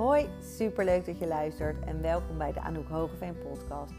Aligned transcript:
Hoi, 0.00 0.28
superleuk 0.42 1.06
dat 1.06 1.18
je 1.18 1.26
luistert 1.26 1.84
en 1.84 2.02
welkom 2.02 2.38
bij 2.38 2.52
de 2.52 2.60
Anouk 2.60 2.88
Hogeveen 2.88 3.38
podcast. 3.38 3.92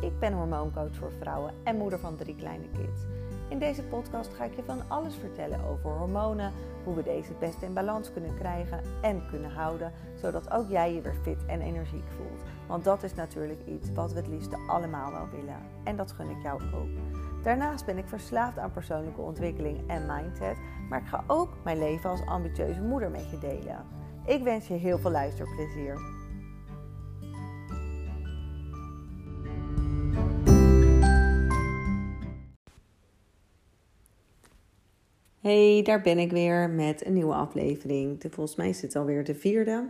Ik 0.00 0.18
ben 0.18 0.32
hormooncoach 0.32 0.94
voor 0.96 1.12
vrouwen 1.20 1.54
en 1.64 1.76
moeder 1.76 1.98
van 1.98 2.16
drie 2.16 2.36
kleine 2.36 2.68
kids. 2.70 3.02
In 3.48 3.58
deze 3.58 3.82
podcast 3.82 4.34
ga 4.34 4.44
ik 4.44 4.56
je 4.56 4.62
van 4.62 4.88
alles 4.88 5.14
vertellen 5.14 5.64
over 5.64 5.90
hormonen, 5.90 6.52
hoe 6.84 6.94
we 6.94 7.02
deze 7.02 7.28
het 7.28 7.38
beste 7.38 7.64
in 7.64 7.74
balans 7.74 8.12
kunnen 8.12 8.36
krijgen 8.38 8.82
en 9.02 9.26
kunnen 9.30 9.50
houden, 9.50 9.92
zodat 10.20 10.50
ook 10.50 10.68
jij 10.68 10.94
je 10.94 11.00
weer 11.00 11.18
fit 11.22 11.46
en 11.46 11.60
energiek 11.60 12.08
voelt. 12.16 12.42
Want 12.66 12.84
dat 12.84 13.02
is 13.02 13.14
natuurlijk 13.14 13.60
iets 13.66 13.92
wat 13.92 14.12
we 14.12 14.18
het 14.18 14.28
liefste 14.28 14.58
allemaal 14.66 15.10
wel 15.10 15.28
willen 15.28 15.62
en 15.84 15.96
dat 15.96 16.12
gun 16.12 16.30
ik 16.30 16.42
jou 16.42 16.62
ook. 16.74 16.88
Daarnaast 17.42 17.86
ben 17.86 17.98
ik 17.98 18.08
verslaafd 18.08 18.58
aan 18.58 18.72
persoonlijke 18.72 19.20
ontwikkeling 19.20 19.88
en 19.88 20.06
mindset, 20.06 20.56
maar 20.88 21.00
ik 21.00 21.08
ga 21.08 21.24
ook 21.26 21.48
mijn 21.64 21.78
leven 21.78 22.10
als 22.10 22.26
ambitieuze 22.26 22.80
moeder 22.80 23.10
met 23.10 23.30
je 23.30 23.38
delen. 23.38 23.97
Ik 24.28 24.42
wens 24.42 24.66
je 24.66 24.74
heel 24.74 24.98
veel 24.98 25.10
luisterplezier. 25.10 25.98
Hey, 35.40 35.82
daar 35.82 36.00
ben 36.00 36.18
ik 36.18 36.30
weer 36.30 36.70
met 36.70 37.06
een 37.06 37.12
nieuwe 37.12 37.34
aflevering. 37.34 38.24
Volgens 38.30 38.56
mij 38.56 38.68
is 38.68 38.82
het 38.82 38.96
alweer 38.96 39.24
de 39.24 39.34
vierde. 39.34 39.88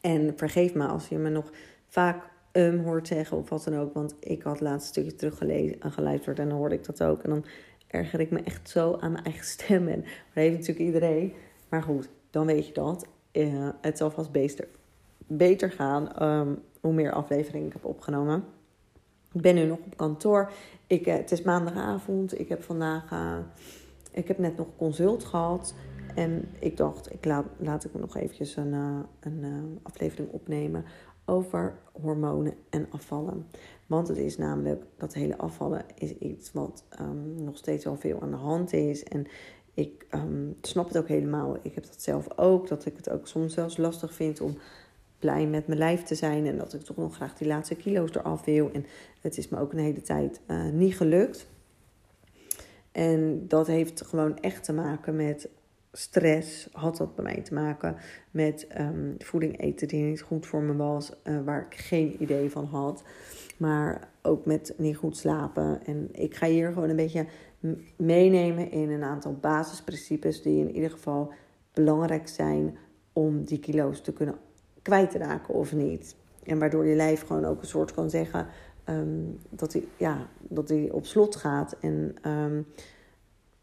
En 0.00 0.32
vergeef 0.36 0.74
me 0.74 0.86
als 0.86 1.08
je 1.08 1.18
me 1.18 1.28
nog 1.28 1.50
vaak 1.88 2.24
um 2.52 2.84
hoort 2.84 3.06
zeggen 3.06 3.36
of 3.36 3.48
wat 3.48 3.64
dan 3.64 3.78
ook. 3.78 3.94
Want 3.94 4.14
ik 4.20 4.42
had 4.42 4.52
het 4.52 4.62
laatste 4.62 4.88
stukje 4.88 5.14
teruggeluisterd 5.14 6.38
en 6.38 6.48
dan 6.48 6.58
hoorde 6.58 6.74
ik 6.74 6.84
dat 6.84 7.02
ook. 7.02 7.22
En 7.22 7.30
dan 7.30 7.44
erger 7.86 8.20
ik 8.20 8.30
me 8.30 8.40
echt 8.42 8.68
zo 8.68 8.96
aan 9.00 9.12
mijn 9.12 9.24
eigen 9.24 9.44
stem. 9.44 9.88
En 9.88 10.00
dat 10.00 10.10
heeft 10.32 10.58
natuurlijk 10.58 10.86
iedereen. 10.86 11.32
Maar 11.68 11.82
goed, 11.82 12.08
dan 12.30 12.46
weet 12.46 12.66
je 12.66 12.72
dat. 12.72 13.06
Uh, 13.32 13.68
het 13.80 13.98
zal 13.98 14.10
vast 14.10 14.30
beter, 15.26 15.70
gaan 15.70 16.22
um, 16.22 16.62
hoe 16.80 16.92
meer 16.92 17.12
afleveringen 17.12 17.66
ik 17.66 17.72
heb 17.72 17.84
opgenomen. 17.84 18.44
Ik 19.32 19.40
ben 19.40 19.54
nu 19.54 19.64
nog 19.64 19.78
op 19.78 19.96
kantoor. 19.96 20.50
Ik, 20.86 21.06
uh, 21.06 21.14
het 21.14 21.30
is 21.30 21.42
maandagavond. 21.42 22.38
Ik 22.38 22.48
heb 22.48 22.62
vandaag... 22.62 23.10
Uh, 23.12 23.38
ik 24.12 24.28
heb 24.28 24.38
net 24.38 24.56
nog 24.56 24.66
consult 24.76 25.24
gehad. 25.24 25.74
En 26.14 26.48
ik 26.58 26.76
dacht, 26.76 27.12
ik 27.12 27.24
laat, 27.24 27.46
laat 27.56 27.84
ik 27.84 27.94
nog 27.94 28.16
eventjes 28.16 28.56
een, 28.56 28.72
een 29.20 29.78
aflevering 29.82 30.30
opnemen 30.30 30.84
over 31.24 31.78
hormonen 31.92 32.54
en 32.70 32.86
afvallen. 32.90 33.46
Want 33.86 34.08
het 34.08 34.16
is 34.16 34.36
namelijk 34.36 34.84
dat 34.96 35.14
hele 35.14 35.38
afvallen 35.38 35.82
is 35.94 36.18
iets 36.18 36.52
wat 36.52 36.84
um, 37.00 37.44
nog 37.44 37.56
steeds 37.56 37.86
al 37.86 37.96
veel 37.96 38.20
aan 38.20 38.30
de 38.30 38.36
hand 38.36 38.72
is. 38.72 39.04
En 39.04 39.26
ik 39.80 40.06
um, 40.14 40.56
snap 40.60 40.88
het 40.88 40.98
ook 40.98 41.08
helemaal. 41.08 41.56
Ik 41.62 41.74
heb 41.74 41.84
dat 41.84 42.02
zelf 42.02 42.38
ook. 42.38 42.68
Dat 42.68 42.86
ik 42.86 42.96
het 42.96 43.10
ook 43.10 43.26
soms 43.26 43.54
zelfs 43.54 43.76
lastig 43.76 44.14
vind 44.14 44.40
om 44.40 44.58
blij 45.18 45.46
met 45.46 45.66
mijn 45.66 45.78
lijf 45.78 46.02
te 46.02 46.14
zijn. 46.14 46.46
En 46.46 46.58
dat 46.58 46.74
ik 46.74 46.80
toch 46.80 46.96
nog 46.96 47.14
graag 47.14 47.34
die 47.34 47.48
laatste 47.48 47.74
kilo's 47.74 48.14
eraf 48.14 48.44
wil. 48.44 48.70
En 48.72 48.86
het 49.20 49.38
is 49.38 49.48
me 49.48 49.58
ook 49.58 49.72
een 49.72 49.78
hele 49.78 50.02
tijd 50.02 50.40
uh, 50.46 50.68
niet 50.68 50.96
gelukt. 50.96 51.46
En 52.92 53.48
dat 53.48 53.66
heeft 53.66 54.02
gewoon 54.06 54.38
echt 54.38 54.64
te 54.64 54.72
maken 54.72 55.16
met 55.16 55.48
stress. 55.92 56.68
Had 56.72 56.96
dat 56.96 57.14
bij 57.14 57.24
mij 57.24 57.42
te 57.42 57.54
maken 57.54 57.96
met 58.30 58.66
um, 58.78 59.14
voeding 59.18 59.60
eten 59.60 59.88
die 59.88 60.02
niet 60.02 60.22
goed 60.22 60.46
voor 60.46 60.62
me 60.62 60.76
was. 60.76 61.12
Uh, 61.24 61.40
waar 61.44 61.66
ik 61.70 61.78
geen 61.78 62.22
idee 62.22 62.50
van 62.50 62.64
had. 62.64 63.02
Maar 63.56 64.08
ook 64.22 64.46
met 64.46 64.74
niet 64.76 64.96
goed 64.96 65.16
slapen. 65.16 65.80
En 65.86 66.08
ik 66.12 66.34
ga 66.34 66.46
hier 66.46 66.72
gewoon 66.72 66.88
een 66.88 66.96
beetje 66.96 67.26
meenemen 67.96 68.70
in 68.70 68.90
een 68.90 69.02
aantal 69.02 69.34
basisprincipes 69.40 70.42
die 70.42 70.58
in 70.58 70.74
ieder 70.74 70.90
geval 70.90 71.32
belangrijk 71.72 72.28
zijn 72.28 72.76
om 73.12 73.44
die 73.44 73.58
kilo's 73.58 74.00
te 74.00 74.12
kunnen 74.12 74.38
kwijt 74.82 75.10
te 75.10 75.18
raken 75.18 75.54
of 75.54 75.72
niet. 75.72 76.16
En 76.42 76.58
waardoor 76.58 76.86
je 76.86 76.94
lijf 76.94 77.26
gewoon 77.26 77.44
ook 77.44 77.60
een 77.60 77.68
soort 77.68 77.94
kan 77.94 78.10
zeggen 78.10 78.46
um, 78.88 79.38
dat 79.50 79.72
hij 79.72 79.84
ja, 79.96 80.26
dat 80.40 80.68
hij 80.68 80.90
op 80.90 81.06
slot 81.06 81.36
gaat 81.36 81.76
en 81.80 82.14
um, 82.26 82.66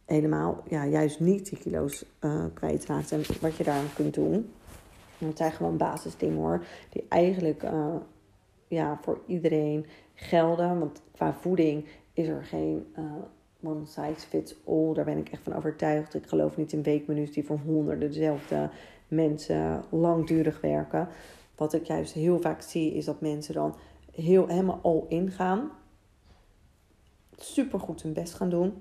helemaal 0.05 0.63
ja, 0.69 0.85
juist 0.85 1.19
niet 1.19 1.49
die 1.49 1.59
kilo's 1.59 2.05
uh, 2.21 2.45
kwijtraakt. 2.53 3.11
En 3.11 3.21
wat 3.41 3.55
je 3.55 3.63
daar 3.63 3.83
kunt 3.95 4.13
doen. 4.13 4.51
Dat 5.17 5.37
zijn 5.37 5.51
gewoon 5.51 5.77
basisdingen 5.77 6.37
hoor, 6.37 6.65
die 6.89 7.05
eigenlijk 7.09 7.63
uh, 7.63 7.95
ja, 8.67 8.99
voor 9.01 9.21
iedereen 9.25 9.85
gelden. 10.13 10.79
Want 10.79 11.01
qua 11.11 11.33
voeding 11.33 11.85
is 12.13 12.27
er 12.27 12.43
geen 12.43 12.93
uh, 12.97 13.03
one 13.63 13.85
size 13.85 14.27
fits 14.27 14.55
all. 14.65 14.93
Daar 14.93 15.05
ben 15.05 15.17
ik 15.17 15.29
echt 15.29 15.43
van 15.43 15.55
overtuigd. 15.55 16.13
Ik 16.13 16.27
geloof 16.27 16.57
niet 16.57 16.73
in 16.73 16.83
weekmenu's 16.83 17.31
die 17.31 17.45
voor 17.45 17.59
honderden 17.65 18.11
dezelfde 18.11 18.69
mensen 19.07 19.83
langdurig 19.89 20.61
werken. 20.61 21.07
Wat 21.55 21.73
ik 21.73 21.85
juist 21.85 22.13
heel 22.13 22.41
vaak 22.41 22.61
zie 22.61 22.93
is 22.93 23.05
dat 23.05 23.21
mensen 23.21 23.53
dan 23.53 23.75
heel 24.11 24.47
helemaal 24.47 24.79
all 24.81 25.03
in 25.07 25.31
gaan. 25.31 25.71
Super 27.35 27.79
goed 27.79 28.01
hun 28.01 28.13
best 28.13 28.33
gaan 28.33 28.49
doen. 28.49 28.73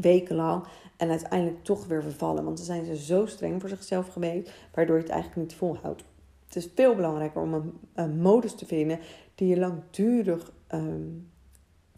Wekenlang. 0.00 0.64
En 0.96 1.10
uiteindelijk 1.10 1.64
toch 1.64 1.86
weer 1.86 2.02
vervallen. 2.02 2.44
Want 2.44 2.56
dan 2.56 2.66
zijn 2.66 2.84
ze 2.84 2.96
zo 2.96 3.26
streng 3.26 3.60
voor 3.60 3.68
zichzelf 3.68 4.12
geweest. 4.12 4.52
Waardoor 4.74 4.96
je 4.96 5.02
het 5.02 5.10
eigenlijk 5.10 5.42
niet 5.42 5.58
volhoudt. 5.58 6.04
Het 6.46 6.56
is 6.56 6.68
veel 6.74 6.94
belangrijker 6.94 7.42
om 7.42 7.72
een, 7.94 8.20
modus 8.20 8.54
te 8.54 8.66
vinden 8.66 8.98
die 9.34 9.48
je 9.48 9.58
langdurig 9.58 10.52
um, 10.74 11.30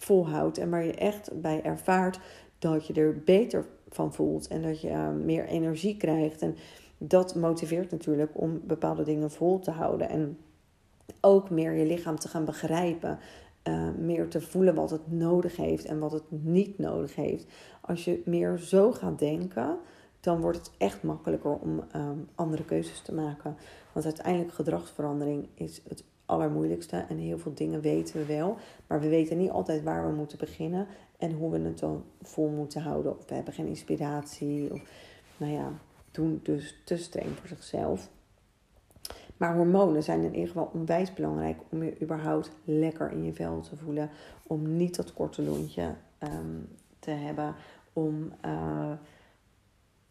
volhoudt 0.01 0.59
en 0.59 0.71
waar 0.71 0.85
je 0.85 0.95
echt 0.95 1.41
bij 1.41 1.63
ervaart 1.63 2.21
dat 2.59 2.87
je 2.87 2.93
er 2.93 3.23
beter 3.25 3.67
van 3.89 4.13
voelt 4.13 4.49
en 4.49 4.63
dat 4.63 4.81
je 4.81 4.89
uh, 4.89 5.11
meer 5.11 5.47
energie 5.47 5.97
krijgt. 5.97 6.43
En 6.43 6.57
dat 6.99 7.35
motiveert 7.35 7.91
natuurlijk 7.91 8.31
om 8.33 8.61
bepaalde 8.65 9.03
dingen 9.03 9.31
vol 9.31 9.59
te 9.59 9.71
houden 9.71 10.09
en 10.09 10.39
ook 11.21 11.51
meer 11.51 11.73
je 11.73 11.87
lichaam 11.87 12.19
te 12.19 12.29
gaan 12.29 12.45
begrijpen. 12.45 13.19
Uh, 13.69 13.89
meer 13.99 14.29
te 14.29 14.41
voelen 14.41 14.75
wat 14.75 14.91
het 14.91 15.13
nodig 15.13 15.57
heeft 15.57 15.85
en 15.85 15.99
wat 15.99 16.13
het 16.13 16.23
niet 16.29 16.79
nodig 16.79 17.15
heeft. 17.15 17.47
Als 17.81 18.05
je 18.05 18.23
meer 18.25 18.59
zo 18.59 18.93
gaat 18.93 19.19
denken, 19.19 19.79
dan 20.21 20.41
wordt 20.41 20.59
het 20.59 20.71
echt 20.79 21.03
makkelijker 21.03 21.59
om 21.59 21.85
um, 21.97 22.29
andere 22.35 22.65
keuzes 22.65 23.01
te 23.01 23.15
maken. 23.15 23.57
Want 23.93 24.05
uiteindelijk 24.05 24.53
gedragsverandering 24.53 25.49
is 25.55 25.81
het 25.89 26.05
allermoeilijkste. 26.31 26.97
En 27.09 27.19
heel 27.19 27.39
veel 27.39 27.55
dingen 27.55 27.81
weten 27.81 28.17
we 28.17 28.25
wel. 28.25 28.57
Maar 28.87 29.01
we 29.01 29.09
weten 29.09 29.39
niet 29.39 29.51
altijd 29.51 29.83
waar 29.83 30.07
we 30.07 30.15
moeten 30.15 30.39
beginnen. 30.39 30.87
En 31.19 31.33
hoe 31.33 31.51
we 31.51 31.59
het 31.59 31.79
dan 31.79 32.05
vol 32.23 32.49
moeten 32.49 32.83
houden. 32.83 33.19
Of 33.19 33.29
we 33.29 33.35
hebben 33.35 33.55
geen 33.55 33.67
inspiratie. 33.67 34.73
Of 34.73 34.83
nou 35.37 35.53
ja, 35.53 35.73
doen 36.11 36.41
dus 36.43 36.81
te 36.85 36.97
streng 36.97 37.39
voor 37.39 37.49
zichzelf. 37.49 38.11
Maar 39.37 39.55
hormonen 39.55 40.03
zijn 40.03 40.23
in 40.23 40.35
ieder 40.35 40.49
geval 40.49 40.71
onwijs 40.73 41.15
belangrijk 41.15 41.61
om 41.71 41.83
je 41.83 42.01
überhaupt 42.03 42.51
lekker 42.65 43.11
in 43.11 43.25
je 43.25 43.33
vel 43.33 43.61
te 43.61 43.77
voelen. 43.77 44.11
Om 44.47 44.77
niet 44.77 44.97
dat 44.97 45.13
korte 45.13 45.43
lontje 45.43 45.95
um, 46.19 46.69
te 46.99 47.11
hebben. 47.11 47.55
Om 47.93 48.33
uh, 48.45 48.93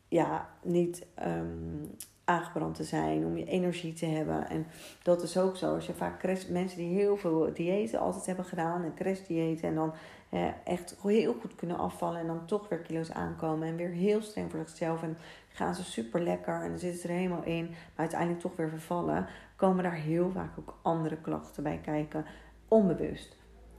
ja, 0.08 0.50
niet 0.64 1.06
um, 1.26 1.92
aangebrand 2.30 2.76
te 2.76 2.84
zijn, 2.84 3.26
om 3.26 3.38
je 3.38 3.46
energie 3.46 3.94
te 3.94 4.06
hebben. 4.06 4.50
En 4.50 4.68
dat 5.04 5.24
is 5.24 5.38
ook 5.38 5.56
zo. 5.56 5.74
Als 5.74 5.86
je 5.86 5.94
vaak 5.94 6.24
mensen 6.50 6.78
die 6.78 6.94
heel 6.94 7.18
veel 7.18 7.54
diëten 7.54 8.00
altijd 8.00 8.26
hebben 8.26 8.46
gedaan, 8.46 8.84
en 8.84 8.94
crashdiëten, 8.94 9.68
en 9.68 9.76
dan 9.76 9.94
hè, 10.30 10.52
echt 10.64 10.96
heel 11.02 11.34
goed 11.42 11.56
kunnen 11.56 11.78
afvallen 11.78 12.20
en 12.20 12.28
dan 12.28 12.46
toch 12.46 12.70
weer 12.70 12.80
kilo's 12.80 13.12
aankomen 13.12 13.68
en 13.68 13.76
weer 13.76 13.90
heel 13.90 14.22
streng 14.22 14.52
voor 14.52 14.60
zichzelf 14.60 15.04
en 15.04 15.18
gaan 15.48 15.76
ze 15.76 15.84
super 15.84 16.22
lekker 16.22 16.62
en 16.62 16.70
dan 16.70 16.80
zitten 16.80 17.02
ze 17.02 17.08
er 17.08 17.14
helemaal 17.14 17.44
in, 17.44 17.70
maar 17.70 17.78
uiteindelijk 17.96 18.40
toch 18.40 18.56
weer 18.56 18.70
vervallen, 18.70 19.28
komen 19.56 19.84
daar 19.84 19.94
heel 19.94 20.32
vaak 20.32 20.60
ook 20.60 20.78
andere 20.82 21.18
klachten 21.18 21.64
bij 21.64 21.80
kijken, 21.84 22.26
onbewust. 22.68 23.38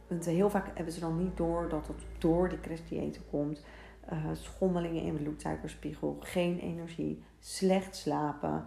Want 0.09 0.25
heel 0.25 0.51
vaak 0.51 0.71
hebben 0.75 0.95
ze 0.95 1.01
dan 1.01 1.17
niet 1.17 1.37
door 1.37 1.69
dat 1.69 1.87
het 1.87 2.05
door 2.19 2.49
die 2.49 2.61
crashdiëten 2.61 3.23
komt. 3.31 3.65
Uh, 4.13 4.19
schommelingen 4.33 5.03
in 5.03 5.17
bloedsuikerspiegel, 5.17 6.17
geen 6.21 6.59
energie, 6.59 7.23
slecht 7.41 7.97
slapen, 7.97 8.67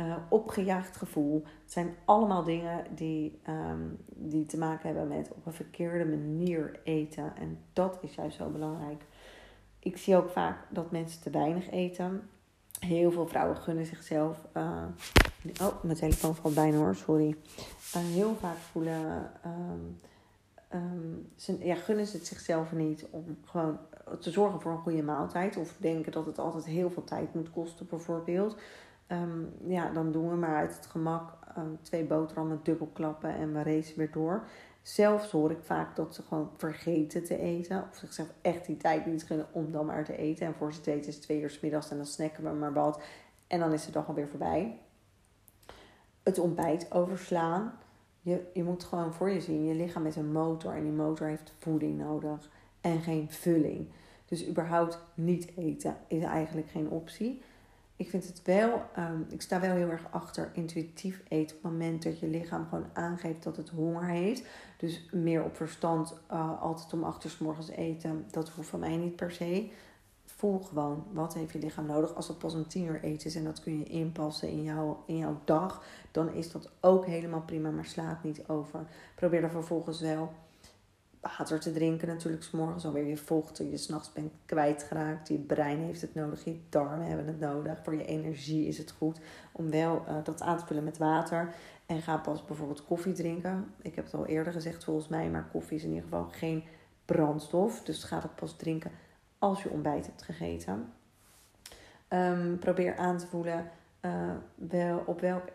uh, 0.00 0.16
opgejaagd 0.28 0.96
gevoel. 0.96 1.44
Het 1.62 1.72
zijn 1.72 1.94
allemaal 2.04 2.44
dingen 2.44 2.84
die, 2.94 3.40
um, 3.48 3.98
die 4.06 4.46
te 4.46 4.58
maken 4.58 4.86
hebben 4.86 5.08
met 5.08 5.32
op 5.32 5.46
een 5.46 5.52
verkeerde 5.52 6.04
manier 6.04 6.80
eten. 6.84 7.36
En 7.36 7.58
dat 7.72 7.98
is 8.00 8.14
juist 8.14 8.36
zo 8.36 8.48
belangrijk. 8.48 9.02
Ik 9.78 9.96
zie 9.96 10.16
ook 10.16 10.30
vaak 10.30 10.66
dat 10.68 10.90
mensen 10.90 11.20
te 11.20 11.30
weinig 11.30 11.70
eten. 11.70 12.28
Heel 12.78 13.10
veel 13.10 13.26
vrouwen 13.26 13.56
gunnen 13.56 13.86
zichzelf. 13.86 14.46
Uh, 14.56 14.84
oh, 15.62 15.82
mijn 15.82 15.96
telefoon 15.96 16.34
valt 16.34 16.54
bijna 16.54 16.76
hoor, 16.76 16.94
sorry. 16.94 17.36
Heel 17.92 18.34
vaak 18.34 18.56
voelen. 18.56 19.30
Um, 20.72 21.30
ze, 21.36 21.58
ja, 21.64 21.74
gunnen 21.74 22.06
ze 22.06 22.16
het 22.16 22.26
zichzelf 22.26 22.72
niet 22.72 23.06
om 23.10 23.38
gewoon 23.44 23.78
te 24.18 24.30
zorgen 24.30 24.60
voor 24.60 24.72
een 24.72 24.78
goede 24.78 25.02
maaltijd. 25.02 25.56
Of 25.56 25.76
denken 25.78 26.12
dat 26.12 26.26
het 26.26 26.38
altijd 26.38 26.64
heel 26.64 26.90
veel 26.90 27.04
tijd 27.04 27.34
moet 27.34 27.50
kosten, 27.50 27.86
bijvoorbeeld. 27.86 28.56
Um, 29.08 29.52
ja, 29.66 29.90
dan 29.90 30.12
doen 30.12 30.30
we 30.30 30.36
maar 30.36 30.56
uit 30.56 30.76
het 30.76 30.86
gemak 30.86 31.32
um, 31.58 31.78
twee 31.82 32.04
boterhammen 32.04 32.60
dubbel 32.62 32.86
klappen 32.92 33.34
en 33.34 33.52
we 33.52 33.62
racen 33.62 33.98
weer 33.98 34.12
door. 34.12 34.42
Zelfs 34.82 35.30
hoor 35.30 35.50
ik 35.50 35.62
vaak 35.62 35.96
dat 35.96 36.14
ze 36.14 36.22
gewoon 36.22 36.50
vergeten 36.56 37.24
te 37.24 37.38
eten. 37.38 37.84
Of 37.90 37.96
zichzelf 37.96 38.28
echt 38.42 38.66
die 38.66 38.76
tijd 38.76 39.06
niet 39.06 39.24
gunnen 39.24 39.46
om 39.52 39.72
dan 39.72 39.86
maar 39.86 40.04
te 40.04 40.16
eten. 40.16 40.46
En 40.46 40.54
voor 40.54 40.72
ze 40.72 40.80
te 40.80 40.90
eten 40.90 41.08
is 41.08 41.14
het 41.14 41.22
twee 41.22 41.40
uur 41.40 41.58
middags 41.62 41.90
en 41.90 41.96
dan 41.96 42.06
snacken 42.06 42.44
we 42.44 42.50
maar 42.50 42.72
wat. 42.72 43.02
En 43.46 43.58
dan 43.58 43.72
is 43.72 43.86
de 43.86 43.92
dag 43.92 44.08
alweer 44.08 44.28
voorbij. 44.28 44.78
het 46.22 46.38
ontbijt 46.38 46.92
overslaan. 46.92 47.72
Je, 48.20 48.50
je 48.52 48.64
moet 48.64 48.84
gewoon 48.84 49.12
voor 49.12 49.30
je 49.30 49.40
zien, 49.40 49.64
je 49.64 49.74
lichaam 49.74 50.06
is 50.06 50.16
een 50.16 50.32
motor 50.32 50.74
en 50.74 50.82
die 50.82 50.92
motor 50.92 51.26
heeft 51.26 51.52
voeding 51.58 51.98
nodig 51.98 52.50
en 52.80 53.00
geen 53.00 53.30
vulling. 53.30 53.88
Dus 54.24 54.48
überhaupt 54.48 54.98
niet 55.14 55.50
eten 55.56 55.96
is 56.06 56.22
eigenlijk 56.22 56.68
geen 56.68 56.88
optie. 56.88 57.42
Ik 57.96 58.10
vind 58.10 58.26
het 58.26 58.42
wel, 58.42 58.82
um, 58.98 59.26
ik 59.28 59.42
sta 59.42 59.60
wel 59.60 59.74
heel 59.74 59.88
erg 59.88 60.06
achter 60.10 60.50
intuïtief 60.52 61.22
eten 61.28 61.56
op 61.56 61.62
het 61.62 61.72
moment 61.72 62.02
dat 62.02 62.18
je 62.18 62.26
lichaam 62.26 62.66
gewoon 62.68 62.86
aangeeft 62.92 63.42
dat 63.42 63.56
het 63.56 63.68
honger 63.68 64.04
heeft. 64.04 64.46
Dus 64.76 65.08
meer 65.12 65.44
op 65.44 65.56
verstand, 65.56 66.20
uh, 66.32 66.62
altijd 66.62 66.92
om 66.92 67.04
achter 67.04 67.36
morgens 67.38 67.68
eten, 67.68 68.24
dat 68.30 68.48
hoeft 68.48 68.68
van 68.68 68.80
mij 68.80 68.96
niet 68.96 69.16
per 69.16 69.32
se. 69.32 69.70
Voel 70.24 70.58
gewoon, 70.58 71.04
wat 71.12 71.34
heeft 71.34 71.52
je 71.52 71.58
lichaam 71.58 71.86
nodig? 71.86 72.14
Als 72.14 72.28
het 72.28 72.38
pas 72.38 72.54
om 72.54 72.66
tien 72.66 72.84
uur 72.84 73.02
eten 73.02 73.26
is 73.26 73.34
en 73.34 73.44
dat 73.44 73.60
kun 73.60 73.78
je 73.78 73.84
inpassen 73.84 74.48
in, 74.48 74.62
jouw 74.62 75.02
in 75.06 75.16
jouw 75.16 75.40
dag, 75.44 75.84
dan 76.10 76.32
is 76.34 76.52
dat 76.52 76.70
ook 76.80 77.06
helemaal 77.06 77.42
prima, 77.42 77.70
maar 77.70 77.84
slaat 77.84 78.22
niet 78.22 78.48
over. 78.48 78.86
Probeer 79.14 79.42
er 79.42 79.50
vervolgens 79.50 80.00
wel 80.00 80.32
water 81.20 81.60
te 81.60 81.72
drinken 81.72 82.08
natuurlijk. 82.08 82.42
S 82.42 82.50
morgens 82.50 82.84
alweer 82.84 83.06
je 83.06 83.16
vocht. 83.16 83.58
Je 83.58 83.76
s'nachts 83.76 84.12
bent 84.12 84.32
kwijtgeraakt. 84.46 85.28
Je 85.28 85.38
brein 85.38 85.78
heeft 85.78 86.00
het 86.00 86.14
nodig. 86.14 86.44
Je 86.44 86.60
darmen 86.68 87.06
hebben 87.06 87.26
het 87.26 87.40
nodig. 87.40 87.78
Voor 87.82 87.94
je 87.94 88.04
energie 88.04 88.66
is 88.66 88.78
het 88.78 88.90
goed 88.90 89.20
om 89.52 89.70
wel 89.70 90.04
uh, 90.08 90.14
dat 90.24 90.40
aan 90.40 90.58
te 90.58 90.66
vullen 90.66 90.84
met 90.84 90.98
water. 90.98 91.54
En 91.86 92.02
ga 92.02 92.16
pas 92.16 92.44
bijvoorbeeld 92.44 92.84
koffie 92.84 93.12
drinken. 93.12 93.74
Ik 93.82 93.94
heb 93.94 94.04
het 94.04 94.14
al 94.14 94.26
eerder 94.26 94.52
gezegd 94.52 94.84
volgens 94.84 95.08
mij. 95.08 95.30
Maar 95.30 95.48
koffie 95.52 95.76
is 95.76 95.82
in 95.82 95.88
ieder 95.88 96.04
geval 96.04 96.28
geen 96.30 96.64
brandstof. 97.04 97.82
Dus 97.82 98.04
ga 98.04 98.20
dat 98.20 98.34
pas 98.34 98.56
drinken 98.56 98.90
als 99.38 99.62
je 99.62 99.70
ontbijt 99.70 100.06
hebt 100.06 100.22
gegeten. 100.22 100.92
Um, 102.08 102.58
probeer 102.58 102.96
aan 102.96 103.18
te 103.18 103.26
voelen 103.26 103.70
uh, 104.00 104.30
wel, 104.54 105.02
op 105.06 105.20
welke 105.20 105.52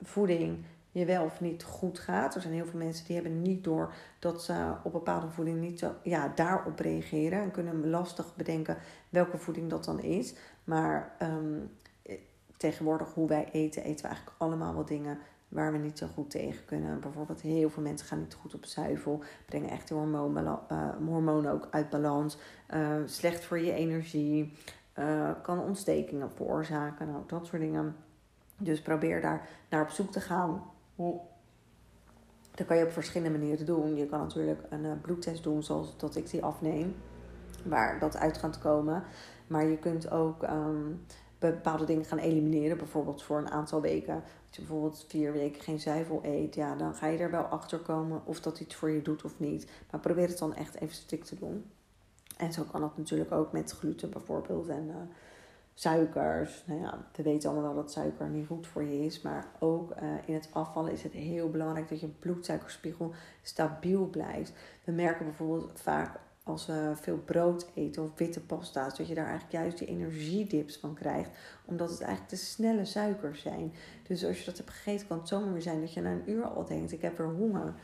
voeding 0.00 0.64
je 0.90 1.04
wel 1.04 1.24
of 1.24 1.40
niet 1.40 1.62
goed 1.62 1.98
gaat. 1.98 2.34
Er 2.34 2.40
zijn 2.40 2.54
heel 2.54 2.66
veel 2.66 2.78
mensen 2.78 3.06
die 3.06 3.14
hebben 3.14 3.42
niet 3.42 3.64
door 3.64 3.94
dat 4.18 4.42
ze 4.42 4.74
op 4.82 4.92
bepaalde 4.92 5.28
voeding 5.28 5.60
niet 5.60 5.78
zo, 5.78 5.92
ja, 6.02 6.32
daarop 6.34 6.78
reageren. 6.78 7.42
En 7.42 7.50
kunnen 7.50 7.90
lastig 7.90 8.36
bedenken 8.36 8.76
welke 9.08 9.38
voeding 9.38 9.70
dat 9.70 9.84
dan 9.84 10.00
is. 10.00 10.34
Maar 10.64 11.16
um, 11.22 11.70
tegenwoordig 12.56 13.14
hoe 13.14 13.28
wij 13.28 13.48
eten, 13.52 13.82
eten 13.82 14.02
we 14.02 14.08
eigenlijk 14.08 14.36
allemaal 14.38 14.74
wel 14.74 14.84
dingen 14.84 15.18
waar 15.48 15.72
we 15.72 15.78
niet 15.78 15.98
zo 15.98 16.06
goed 16.14 16.30
tegen 16.30 16.64
kunnen. 16.64 17.00
Bijvoorbeeld 17.00 17.40
heel 17.40 17.70
veel 17.70 17.82
mensen 17.82 18.06
gaan 18.06 18.18
niet 18.18 18.34
goed 18.34 18.54
op 18.54 18.64
zuivel. 18.64 19.22
Brengen 19.46 19.70
echt 19.70 19.88
de 19.88 19.94
hormonen, 19.94 20.58
hormonen 21.06 21.52
ook 21.52 21.68
uit 21.70 21.90
balans. 21.90 22.38
Uh, 22.74 22.96
slecht 23.04 23.44
voor 23.44 23.58
je 23.58 23.72
energie. 23.72 24.52
Uh, 24.98 25.30
kan 25.42 25.60
ontstekingen 25.60 26.30
veroorzaken. 26.30 27.06
Nou, 27.06 27.22
dat 27.26 27.46
soort 27.46 27.62
dingen. 27.62 27.96
Dus 28.56 28.82
probeer 28.82 29.20
daar 29.20 29.48
naar 29.68 29.82
op 29.82 29.90
zoek 29.90 30.12
te 30.12 30.20
gaan 30.20 30.62
dat 32.54 32.66
kan 32.66 32.76
je 32.76 32.84
op 32.84 32.92
verschillende 32.92 33.38
manieren 33.38 33.66
doen. 33.66 33.96
Je 33.96 34.06
kan 34.06 34.20
natuurlijk 34.20 34.60
een 34.68 34.84
uh, 34.84 34.92
bloedtest 35.00 35.42
doen, 35.42 35.62
zoals 35.62 35.96
dat 35.96 36.16
ik 36.16 36.30
die 36.30 36.44
afneem, 36.44 36.96
waar 37.64 37.98
dat 37.98 38.16
uit 38.16 38.38
gaat 38.38 38.58
komen. 38.58 39.04
Maar 39.46 39.66
je 39.66 39.78
kunt 39.78 40.10
ook 40.10 40.42
um, 40.42 41.04
bepaalde 41.38 41.84
dingen 41.84 42.04
gaan 42.04 42.18
elimineren, 42.18 42.78
bijvoorbeeld 42.78 43.22
voor 43.22 43.38
een 43.38 43.50
aantal 43.50 43.80
weken. 43.80 44.14
Als 44.14 44.56
je 44.56 44.62
bijvoorbeeld 44.62 45.04
vier 45.08 45.32
weken 45.32 45.62
geen 45.62 45.80
zuivel 45.80 46.20
eet, 46.22 46.54
ja, 46.54 46.74
dan 46.74 46.94
ga 46.94 47.06
je 47.06 47.18
er 47.18 47.30
wel 47.30 47.42
achter 47.42 47.78
komen 47.78 48.22
of 48.24 48.40
dat 48.40 48.60
iets 48.60 48.74
voor 48.74 48.90
je 48.90 49.02
doet 49.02 49.24
of 49.24 49.38
niet. 49.38 49.70
Maar 49.90 50.00
probeer 50.00 50.28
het 50.28 50.38
dan 50.38 50.54
echt 50.54 50.74
even 50.74 50.94
strikt 50.94 51.28
te 51.28 51.36
doen. 51.36 51.64
En 52.36 52.52
zo 52.52 52.62
kan 52.70 52.80
dat 52.80 52.96
natuurlijk 52.96 53.32
ook 53.32 53.52
met 53.52 53.70
gluten 53.70 54.10
bijvoorbeeld. 54.10 54.68
En 54.68 54.86
uh, 54.88 54.94
suikers. 55.78 56.64
Nou 56.66 56.80
ja, 56.80 57.06
we 57.16 57.22
weten 57.22 57.50
allemaal 57.50 57.74
wel 57.74 57.82
dat 57.82 57.92
suiker 57.92 58.28
niet 58.28 58.46
goed 58.46 58.66
voor 58.66 58.82
je 58.82 59.04
is. 59.04 59.22
Maar 59.22 59.46
ook 59.58 59.90
uh, 59.90 60.08
in 60.26 60.34
het 60.34 60.48
afvallen 60.52 60.92
is 60.92 61.02
het 61.02 61.12
heel 61.12 61.50
belangrijk 61.50 61.88
dat 61.88 62.00
je 62.00 62.06
bloedsuikerspiegel 62.06 63.12
stabiel 63.42 64.06
blijft. 64.06 64.52
We 64.84 64.92
merken 64.92 65.24
bijvoorbeeld 65.24 65.80
vaak 65.80 66.20
als 66.42 66.66
we 66.66 66.92
veel 66.94 67.16
brood 67.16 67.66
eten 67.74 68.02
of 68.02 68.10
witte 68.16 68.40
pasta's, 68.40 68.96
dat 68.96 69.08
je 69.08 69.14
daar 69.14 69.26
eigenlijk 69.26 69.54
juist 69.54 69.78
die 69.78 69.88
energiedips 69.88 70.76
van 70.76 70.94
krijgt. 70.94 71.30
Omdat 71.64 71.90
het 71.90 72.00
eigenlijk 72.00 72.30
te 72.30 72.36
snelle 72.36 72.84
suikers 72.84 73.40
zijn. 73.42 73.72
Dus 74.06 74.24
als 74.24 74.38
je 74.38 74.44
dat 74.44 74.56
hebt 74.56 74.70
gegeten, 74.70 75.06
kan 75.06 75.18
het 75.18 75.28
zomaar 75.28 75.62
zijn 75.62 75.80
dat 75.80 75.94
je 75.94 76.00
na 76.00 76.10
een 76.10 76.30
uur 76.30 76.44
al 76.44 76.64
denkt: 76.64 76.92
ik 76.92 77.02
heb 77.02 77.18
weer 77.18 77.34
honger. 77.34 77.74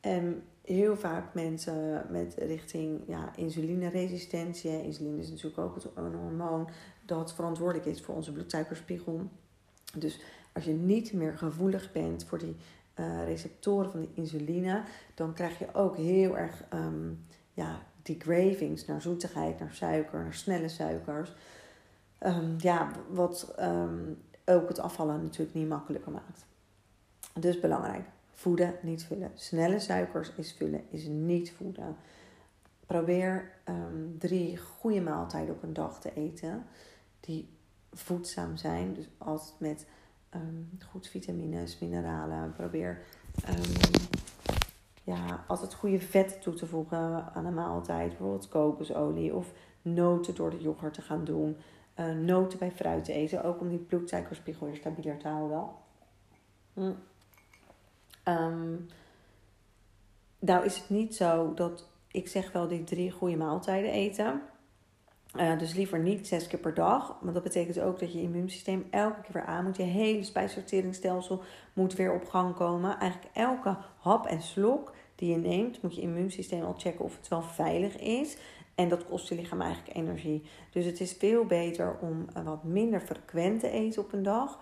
En 0.00 0.42
heel 0.66 0.96
vaak 0.96 1.34
mensen 1.34 2.06
met 2.10 2.34
richting 2.34 3.00
ja, 3.06 3.36
insulineresistentie. 3.36 4.82
Insuline 4.82 5.20
is 5.20 5.30
natuurlijk 5.30 5.58
ook 5.58 5.76
een 5.94 6.14
hormoon 6.14 6.68
dat 7.04 7.34
verantwoordelijk 7.34 7.86
is 7.86 8.02
voor 8.02 8.14
onze 8.14 8.32
bloedsuikerspiegel. 8.32 9.20
Dus 9.94 10.20
als 10.52 10.64
je 10.64 10.72
niet 10.72 11.12
meer 11.12 11.38
gevoelig 11.38 11.92
bent 11.92 12.24
voor 12.24 12.38
die 12.38 12.56
uh, 12.94 13.24
receptoren 13.24 13.90
van 13.90 14.00
de 14.00 14.08
insuline, 14.14 14.82
dan 15.14 15.34
krijg 15.34 15.58
je 15.58 15.74
ook 15.74 15.96
heel 15.96 16.36
erg 16.36 16.64
um, 16.72 17.24
ja, 17.52 17.82
die 18.02 18.16
cravings 18.16 18.86
naar 18.86 19.02
zoetigheid, 19.02 19.58
naar 19.58 19.72
suiker, 19.72 20.22
naar 20.22 20.34
snelle 20.34 20.68
suikers. 20.68 21.32
Um, 22.20 22.54
ja, 22.58 22.90
wat 23.08 23.54
um, 23.60 24.18
ook 24.44 24.68
het 24.68 24.78
afvallen 24.78 25.22
natuurlijk 25.22 25.54
niet 25.54 25.68
makkelijker 25.68 26.12
maakt. 26.12 26.46
Dus 27.34 27.60
belangrijk. 27.60 28.04
Voeden, 28.38 28.74
niet 28.82 29.04
vullen. 29.04 29.30
Snelle 29.34 29.78
suikers 29.78 30.32
is 30.34 30.52
vullen, 30.52 30.84
is 30.90 31.06
niet 31.06 31.52
voeden. 31.52 31.96
Probeer 32.86 33.52
um, 33.68 34.18
drie 34.18 34.56
goede 34.56 35.00
maaltijden 35.00 35.54
op 35.54 35.62
een 35.62 35.72
dag 35.72 36.00
te 36.00 36.14
eten. 36.14 36.66
Die 37.20 37.48
voedzaam 37.92 38.56
zijn. 38.56 38.94
Dus 38.94 39.08
altijd 39.18 39.54
met 39.58 39.86
um, 40.34 40.70
goed 40.90 41.08
vitamines, 41.08 41.78
mineralen. 41.78 42.52
Probeer 42.52 43.02
um, 43.48 44.00
ja, 45.04 45.44
altijd 45.46 45.74
goede 45.74 46.00
vetten 46.00 46.40
toe 46.40 46.54
te 46.54 46.66
voegen 46.66 47.32
aan 47.34 47.46
een 47.46 47.54
maaltijd. 47.54 48.08
Bijvoorbeeld 48.08 48.48
kokosolie 48.48 49.34
of 49.34 49.52
noten 49.82 50.34
door 50.34 50.50
de 50.50 50.60
yoghurt 50.60 50.94
te 50.94 51.02
gaan 51.02 51.24
doen. 51.24 51.56
Uh, 51.98 52.14
noten 52.14 52.58
bij 52.58 52.70
fruit 52.70 53.04
te 53.04 53.12
eten. 53.12 53.44
Ook 53.44 53.60
om 53.60 53.68
die 53.68 53.78
bloedsuikerspiegel 53.78 54.66
weer 54.66 54.76
stabieler 54.76 55.18
te 55.18 55.28
houden. 55.28 55.68
Mm. 56.72 56.96
Um, 58.28 58.86
nou 60.38 60.64
is 60.64 60.76
het 60.76 60.90
niet 60.90 61.16
zo 61.16 61.54
dat 61.54 61.88
ik 62.10 62.28
zeg 62.28 62.52
wel 62.52 62.68
die 62.68 62.84
drie 62.84 63.10
goede 63.10 63.36
maaltijden 63.36 63.90
eten. 63.90 64.42
Uh, 65.36 65.58
dus 65.58 65.74
liever 65.74 65.98
niet 65.98 66.26
zes 66.26 66.46
keer 66.46 66.58
per 66.58 66.74
dag. 66.74 67.16
Want 67.20 67.34
dat 67.34 67.42
betekent 67.42 67.80
ook 67.80 67.98
dat 67.98 68.12
je 68.12 68.22
immuunsysteem 68.22 68.86
elke 68.90 69.20
keer 69.20 69.32
weer 69.32 69.44
aan 69.44 69.64
moet. 69.64 69.76
Je 69.76 69.82
hele 69.82 70.24
spijsverteringsstelsel 70.24 71.42
moet 71.72 71.94
weer 71.94 72.12
op 72.12 72.28
gang 72.28 72.54
komen. 72.54 72.98
Eigenlijk 72.98 73.34
elke 73.34 73.76
hap 73.98 74.26
en 74.26 74.42
slok 74.42 74.92
die 75.14 75.30
je 75.30 75.36
neemt, 75.36 75.82
moet 75.82 75.94
je 75.94 76.00
immuunsysteem 76.00 76.64
al 76.64 76.74
checken 76.76 77.04
of 77.04 77.16
het 77.16 77.28
wel 77.28 77.42
veilig 77.42 77.96
is. 77.98 78.36
En 78.74 78.88
dat 78.88 79.06
kost 79.06 79.28
je 79.28 79.34
lichaam 79.34 79.60
eigenlijk 79.60 79.96
energie. 79.96 80.42
Dus 80.70 80.84
het 80.84 81.00
is 81.00 81.12
veel 81.12 81.44
beter 81.44 81.96
om 82.00 82.26
wat 82.44 82.64
minder 82.64 83.00
frequent 83.00 83.60
te 83.60 83.70
eten 83.70 84.02
op 84.02 84.12
een 84.12 84.22
dag. 84.22 84.58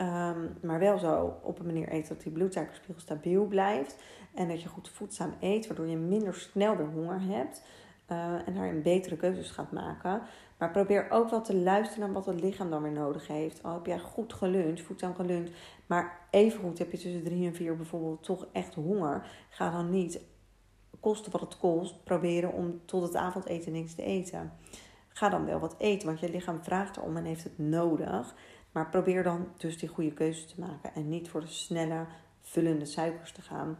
Um, 0.00 0.56
maar 0.62 0.78
wel 0.78 0.98
zo 0.98 1.36
op 1.42 1.58
een 1.58 1.66
manier 1.66 1.88
eten 1.88 2.14
dat 2.14 2.22
die 2.22 2.32
bloedsuikerspiegel 2.32 3.00
stabiel 3.00 3.44
blijft. 3.44 4.02
En 4.34 4.48
dat 4.48 4.62
je 4.62 4.68
goed 4.68 4.88
voedzaam 4.88 5.34
eet, 5.40 5.66
waardoor 5.66 5.86
je 5.86 5.96
minder 5.96 6.34
snel 6.34 6.76
weer 6.76 6.88
honger 6.88 7.20
hebt. 7.22 7.62
Uh, 8.12 8.48
en 8.48 8.54
daarin 8.54 8.82
betere 8.82 9.16
keuzes 9.16 9.50
gaat 9.50 9.72
maken. 9.72 10.22
Maar 10.58 10.70
probeer 10.70 11.10
ook 11.10 11.30
wel 11.30 11.40
te 11.40 11.56
luisteren 11.56 12.04
naar 12.04 12.12
wat 12.12 12.26
het 12.26 12.40
lichaam 12.40 12.70
dan 12.70 12.82
weer 12.82 12.92
nodig 12.92 13.26
heeft. 13.26 13.62
Al 13.62 13.74
heb 13.74 13.86
jij 13.86 13.98
goed 13.98 14.32
geluncht, 14.32 14.82
voedzaam 14.82 15.14
geluncht. 15.14 15.52
Maar 15.86 16.18
even 16.30 16.60
goed 16.60 16.78
heb 16.78 16.90
je 16.90 16.98
tussen 16.98 17.24
drie 17.24 17.46
en 17.46 17.54
vier 17.54 17.76
bijvoorbeeld 17.76 18.22
toch 18.22 18.46
echt 18.52 18.74
honger. 18.74 19.30
Ga 19.48 19.70
dan 19.70 19.90
niet, 19.90 20.20
kosten 21.00 21.32
wat 21.32 21.40
het 21.40 21.58
kost, 21.58 22.04
proberen 22.04 22.52
om 22.52 22.80
tot 22.84 23.02
het 23.02 23.16
avondeten 23.16 23.72
niks 23.72 23.94
te 23.94 24.02
eten. 24.02 24.52
Ga 25.08 25.28
dan 25.28 25.44
wel 25.44 25.58
wat 25.58 25.74
eten, 25.78 26.06
want 26.06 26.20
je 26.20 26.30
lichaam 26.30 26.62
vraagt 26.62 26.96
erom 26.96 27.16
en 27.16 27.24
heeft 27.24 27.44
het 27.44 27.58
nodig. 27.58 28.34
Maar 28.72 28.88
probeer 28.88 29.22
dan 29.22 29.48
dus 29.56 29.78
die 29.78 29.88
goede 29.88 30.12
keuze 30.12 30.44
te 30.44 30.60
maken 30.60 30.94
en 30.94 31.08
niet 31.08 31.28
voor 31.28 31.40
de 31.40 31.46
snelle, 31.46 32.06
vullende 32.40 32.84
suikers 32.84 33.32
te 33.32 33.42
gaan. 33.42 33.78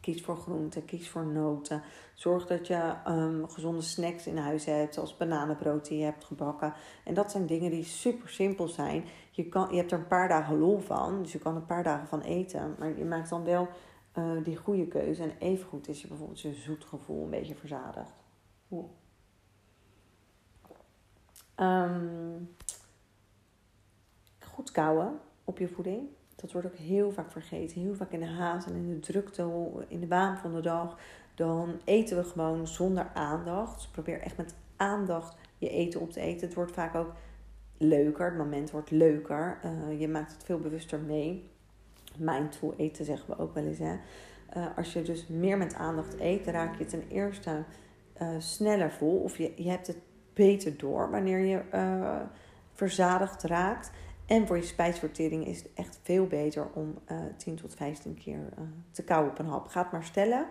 Kies 0.00 0.22
voor 0.22 0.36
groenten, 0.36 0.84
kies 0.84 1.08
voor 1.08 1.26
noten. 1.26 1.82
Zorg 2.14 2.46
dat 2.46 2.66
je 2.66 2.94
um, 3.08 3.48
gezonde 3.48 3.82
snacks 3.82 4.26
in 4.26 4.36
huis 4.36 4.64
hebt, 4.64 4.94
zoals 4.94 5.16
bananenbrood 5.16 5.88
die 5.88 5.98
je 5.98 6.04
hebt 6.04 6.24
gebakken. 6.24 6.74
En 7.04 7.14
dat 7.14 7.30
zijn 7.30 7.46
dingen 7.46 7.70
die 7.70 7.84
super 7.84 8.28
simpel 8.28 8.68
zijn. 8.68 9.04
Je, 9.30 9.48
kan, 9.48 9.68
je 9.70 9.76
hebt 9.76 9.92
er 9.92 9.98
een 9.98 10.06
paar 10.06 10.28
dagen 10.28 10.58
lol 10.58 10.78
van, 10.78 11.22
dus 11.22 11.32
je 11.32 11.38
kan 11.38 11.56
een 11.56 11.66
paar 11.66 11.82
dagen 11.82 12.08
van 12.08 12.20
eten. 12.20 12.74
Maar 12.78 12.98
je 12.98 13.04
maakt 13.04 13.28
dan 13.28 13.44
wel 13.44 13.68
uh, 14.18 14.44
die 14.44 14.56
goede 14.56 14.86
keuze. 14.86 15.22
En 15.22 15.32
evengoed 15.38 15.88
is 15.88 16.00
je 16.02 16.08
bijvoorbeeld 16.08 16.40
je 16.40 16.54
zoetgevoel 16.54 17.24
een 17.24 17.30
beetje 17.30 17.54
verzadigd. 17.54 18.12
Um, 21.56 22.56
goed 24.58 24.70
kouwen 24.70 25.18
op 25.44 25.58
je 25.58 25.68
voeding. 25.68 26.08
Dat 26.36 26.52
wordt 26.52 26.66
ook 26.66 26.76
heel 26.76 27.12
vaak 27.12 27.32
vergeten. 27.32 27.80
Heel 27.80 27.94
vaak 27.94 28.10
in 28.10 28.20
de 28.20 28.26
haast 28.26 28.66
en 28.66 28.74
in 28.74 28.88
de 28.88 28.98
drukte, 28.98 29.50
in 29.88 30.00
de 30.00 30.06
baan 30.06 30.36
van 30.36 30.54
de 30.54 30.60
dag. 30.60 30.98
Dan 31.34 31.80
eten 31.84 32.16
we 32.16 32.24
gewoon 32.24 32.66
zonder 32.66 33.10
aandacht. 33.14 33.74
Dus 33.74 33.86
probeer 33.86 34.20
echt 34.20 34.36
met 34.36 34.54
aandacht 34.76 35.36
je 35.58 35.68
eten 35.68 36.00
op 36.00 36.10
te 36.10 36.20
eten. 36.20 36.46
Het 36.46 36.56
wordt 36.56 36.72
vaak 36.72 36.94
ook 36.94 37.12
leuker. 37.76 38.24
Het 38.24 38.36
moment 38.36 38.70
wordt 38.70 38.90
leuker. 38.90 39.58
Uh, 39.64 40.00
je 40.00 40.08
maakt 40.08 40.32
het 40.32 40.44
veel 40.44 40.58
bewuster 40.58 40.98
mee. 41.00 41.50
mindful 42.16 42.74
eten 42.76 43.04
zeggen 43.04 43.36
we 43.36 43.42
ook 43.42 43.54
wel 43.54 43.64
eens. 43.64 43.78
Hè? 43.78 43.96
Uh, 44.56 44.66
als 44.76 44.92
je 44.92 45.02
dus 45.02 45.26
meer 45.26 45.58
met 45.58 45.74
aandacht 45.74 46.20
eet, 46.20 46.46
raak 46.46 46.78
je 46.78 46.84
ten 46.84 47.02
eerste 47.08 47.64
uh, 48.22 48.28
sneller 48.38 48.90
vol. 48.90 49.18
Of 49.18 49.38
je, 49.38 49.52
je 49.56 49.70
hebt 49.70 49.86
het 49.86 49.98
beter 50.34 50.76
door 50.76 51.10
wanneer 51.10 51.38
je 51.38 51.62
verzadigd 52.78 53.42
raakt. 53.42 53.90
En 54.28 54.46
voor 54.46 54.56
je 54.56 54.62
spijsvertering 54.62 55.46
is 55.46 55.58
het 55.58 55.70
echt 55.74 55.98
veel 56.02 56.26
beter 56.26 56.66
om 56.72 56.98
10 57.36 57.56
tot 57.56 57.74
15 57.74 58.14
keer 58.14 58.48
te 58.90 59.02
kauwen 59.02 59.30
op 59.30 59.38
een 59.38 59.46
hap. 59.46 59.66
Ga 59.66 59.82
het 59.82 59.92
maar 59.92 60.04
stellen. 60.04 60.46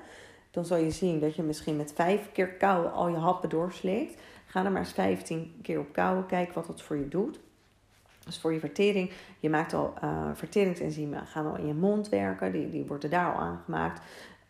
Dan 0.52 0.66
zal 0.66 0.78
je 0.78 0.92
zien 0.92 1.20
dat 1.20 1.36
je 1.36 1.44
misschien 1.44 1.78
met 1.78 1.94
5 1.94 2.32
keer 2.32 2.48
kauwen 2.48 2.94
al 2.94 3.08
je 3.08 3.16
happen 3.16 3.50
doorslikt. 3.50 4.22
Ga 4.46 4.66
er 4.66 4.72
maar 4.72 4.82
eens 4.82 4.92
15 4.92 5.60
keer 5.62 5.80
op 5.80 5.94
kauwen. 5.94 6.26
Kijk 6.26 6.54
wat 6.54 6.68
dat 6.68 6.82
voor 6.82 6.98
je 6.98 7.08
doet. 7.08 7.40
Dus 8.28 8.40
voor 8.40 8.54
je 8.54 8.60
vertering, 8.60 9.12
je 9.40 9.50
maakt 9.50 9.74
al 9.74 9.94
uh, 10.04 10.30
verteringsenzymen, 10.34 11.28
gaan 11.28 11.46
al 11.46 11.58
in 11.58 11.68
je 11.68 11.74
mond 11.74 12.10
werken, 12.10 12.52
die, 12.52 12.70
die 12.70 12.86
worden 12.86 13.10
daar 13.10 13.34
al 13.34 13.40
aangemaakt. 13.40 14.02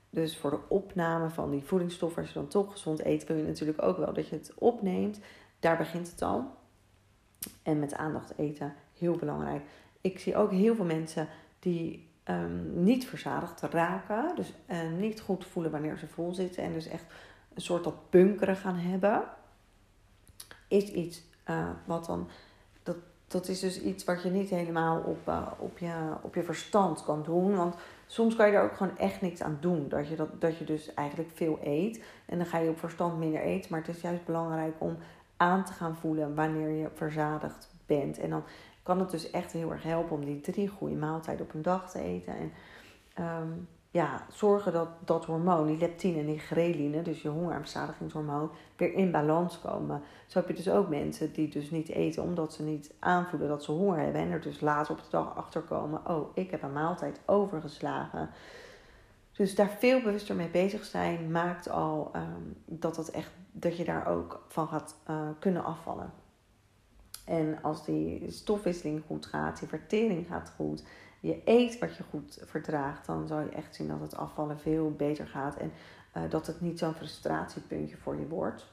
Dus 0.09 0.37
voor 0.37 0.49
de 0.49 0.59
opname 0.67 1.29
van 1.29 1.51
die 1.51 1.63
voedingsstoffen, 1.63 2.21
als 2.21 2.31
je 2.31 2.39
dan 2.39 2.47
toch 2.47 2.71
gezond 2.71 3.05
eet, 3.05 3.27
wil 3.27 3.37
je 3.37 3.43
natuurlijk 3.43 3.81
ook 3.83 3.97
wel 3.97 4.13
dat 4.13 4.27
je 4.27 4.35
het 4.35 4.51
opneemt. 4.55 5.19
Daar 5.59 5.77
begint 5.77 6.11
het 6.11 6.21
al. 6.21 6.45
En 7.63 7.79
met 7.79 7.93
aandacht 7.93 8.37
eten, 8.37 8.73
heel 8.99 9.15
belangrijk. 9.15 9.61
Ik 10.01 10.19
zie 10.19 10.35
ook 10.35 10.51
heel 10.51 10.75
veel 10.75 10.85
mensen 10.85 11.27
die 11.59 12.09
um, 12.25 12.83
niet 12.83 13.07
verzadigd 13.07 13.61
raken, 13.61 14.35
dus 14.35 14.53
uh, 14.67 14.77
niet 14.97 15.21
goed 15.21 15.45
voelen 15.45 15.71
wanneer 15.71 15.97
ze 15.97 16.07
vol 16.07 16.33
zitten 16.33 16.63
en 16.63 16.73
dus 16.73 16.87
echt 16.87 17.05
een 17.53 17.61
soort 17.61 17.83
dat 17.83 18.09
bunkeren 18.09 18.55
gaan 18.55 18.77
hebben. 18.77 19.23
Is 20.67 20.91
iets 20.91 21.23
uh, 21.45 21.69
wat 21.85 22.05
dan 22.05 22.29
dat 23.27 23.47
is 23.47 23.59
dus 23.59 23.81
iets 23.81 24.03
wat 24.03 24.23
je 24.23 24.29
niet 24.29 24.49
helemaal 24.49 24.99
op, 24.99 25.27
uh, 25.27 25.47
op, 25.57 25.77
je, 25.77 26.13
op 26.21 26.35
je 26.35 26.43
verstand 26.43 27.03
kan 27.03 27.23
doen. 27.23 27.55
Want 27.55 27.75
soms 28.05 28.35
kan 28.35 28.47
je 28.47 28.53
er 28.53 28.63
ook 28.63 28.77
gewoon 28.77 28.97
echt 28.97 29.21
niks 29.21 29.41
aan 29.41 29.57
doen. 29.59 29.89
Dat 29.89 30.07
je, 30.07 30.15
dat, 30.15 30.41
dat 30.41 30.57
je 30.57 30.65
dus 30.65 30.93
eigenlijk 30.93 31.29
veel 31.33 31.59
eet. 31.63 32.03
En 32.25 32.37
dan 32.37 32.47
ga 32.47 32.57
je 32.57 32.69
op 32.69 32.79
verstand 32.79 33.17
minder 33.17 33.41
eten. 33.41 33.71
Maar 33.71 33.79
het 33.79 33.95
is 33.95 34.01
juist 34.01 34.25
belangrijk 34.25 34.73
om 34.77 34.97
aan 35.37 35.65
te 35.65 35.73
gaan 35.73 35.95
voelen 35.95 36.35
wanneer 36.35 36.69
je 36.69 36.89
verzadigd 36.93 37.69
bent. 37.85 38.19
En 38.19 38.29
dan 38.29 38.43
kan 38.87 38.99
het 38.99 39.09
dus 39.09 39.31
echt 39.31 39.51
heel 39.51 39.71
erg 39.71 39.83
helpen 39.83 40.15
om 40.15 40.25
die 40.25 40.41
drie 40.41 40.67
goede 40.67 40.95
maaltijden 40.95 41.45
op 41.45 41.53
een 41.53 41.61
dag 41.61 41.91
te 41.91 41.99
eten. 41.99 42.33
En 42.35 42.51
um, 43.41 43.67
ja, 43.91 44.25
zorgen 44.29 44.73
dat 44.73 44.87
dat 45.05 45.25
hormoon, 45.25 45.67
die 45.67 45.77
leptine 45.77 46.19
en 46.19 46.25
die 46.25 46.39
ghreline, 46.39 47.01
dus 47.01 47.21
je 47.21 47.29
honger- 47.29 47.53
en 47.53 47.59
verzadigingshormoon, 47.59 48.49
weer 48.75 48.93
in 48.93 49.11
balans 49.11 49.59
komen. 49.59 50.01
Zo 50.27 50.39
heb 50.39 50.47
je 50.47 50.53
dus 50.53 50.69
ook 50.69 50.89
mensen 50.89 51.33
die 51.33 51.49
dus 51.49 51.71
niet 51.71 51.89
eten 51.89 52.23
omdat 52.23 52.53
ze 52.53 52.63
niet 52.63 52.93
aanvoelen 52.99 53.49
dat 53.49 53.63
ze 53.63 53.71
honger 53.71 53.99
hebben. 53.99 54.21
En 54.21 54.31
er 54.31 54.41
dus 54.41 54.61
later 54.61 54.93
op 54.93 55.03
de 55.03 55.09
dag 55.09 55.35
achter 55.35 55.61
komen, 55.61 56.01
oh, 56.07 56.29
ik 56.33 56.51
heb 56.51 56.63
een 56.63 56.73
maaltijd 56.73 57.19
overgeslagen. 57.25 58.29
Dus 59.31 59.55
daar 59.55 59.69
veel 59.69 60.01
bewuster 60.01 60.35
mee 60.35 60.49
bezig 60.49 60.85
zijn, 60.85 61.31
maakt 61.31 61.69
al 61.69 62.11
um, 62.15 62.55
dat, 62.65 62.95
dat, 62.95 63.07
echt, 63.07 63.31
dat 63.51 63.77
je 63.77 63.83
daar 63.83 64.07
ook 64.07 64.45
van 64.47 64.67
gaat 64.67 64.95
uh, 65.09 65.15
kunnen 65.39 65.63
afvallen. 65.63 66.11
En 67.27 67.61
als 67.61 67.85
die 67.85 68.31
stofwisseling 68.31 69.03
goed 69.07 69.25
gaat, 69.25 69.59
die 69.59 69.67
vertering 69.67 70.27
gaat 70.27 70.53
goed, 70.55 70.83
je 71.19 71.41
eet 71.45 71.79
wat 71.79 71.95
je 71.95 72.03
goed 72.09 72.41
verdraagt, 72.45 73.05
dan 73.05 73.27
zal 73.27 73.39
je 73.39 73.49
echt 73.49 73.75
zien 73.75 73.87
dat 73.87 73.99
het 73.99 74.15
afvallen 74.15 74.59
veel 74.59 74.91
beter 74.91 75.27
gaat 75.27 75.57
en 75.57 75.71
uh, 76.17 76.23
dat 76.29 76.47
het 76.47 76.61
niet 76.61 76.79
zo'n 76.79 76.93
frustratiepuntje 76.93 77.97
voor 77.97 78.19
je 78.19 78.27
wordt. 78.27 78.65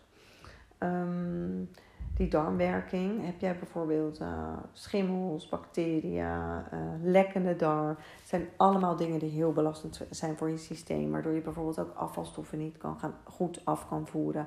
Um, 0.79 1.71
die 2.17 2.29
darmwerking, 2.29 3.25
heb 3.25 3.41
jij 3.41 3.59
bijvoorbeeld 3.59 4.21
uh, 4.21 4.53
schimmels, 4.73 5.49
bacteriën, 5.49 6.25
uh, 6.25 6.63
lekkende 7.03 7.57
darm. 7.57 7.97
Zijn 8.25 8.49
allemaal 8.57 8.97
dingen 8.97 9.19
die 9.19 9.31
heel 9.31 9.53
belastend 9.53 10.07
zijn 10.11 10.37
voor 10.37 10.51
je 10.51 10.57
systeem, 10.57 11.11
waardoor 11.11 11.33
je 11.33 11.41
bijvoorbeeld 11.41 11.79
ook 11.79 11.95
afvalstoffen 11.95 12.59
niet 12.59 12.77
kan 12.77 12.99
gaan, 12.99 13.15
goed 13.25 13.65
af 13.65 13.89
kan 13.89 14.07
voeren. 14.07 14.47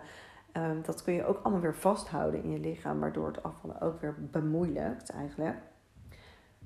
Um, 0.58 0.82
dat 0.82 1.04
kun 1.04 1.14
je 1.14 1.26
ook 1.26 1.40
allemaal 1.44 1.62
weer 1.62 1.76
vasthouden 1.76 2.44
in 2.44 2.52
je 2.52 2.60
lichaam, 2.60 3.00
waardoor 3.00 3.28
het 3.28 3.44
afvallen 3.44 3.82
ook 3.82 4.02
weer 4.02 4.16
bemoeilijkt 4.20 5.10
eigenlijk 5.10 5.58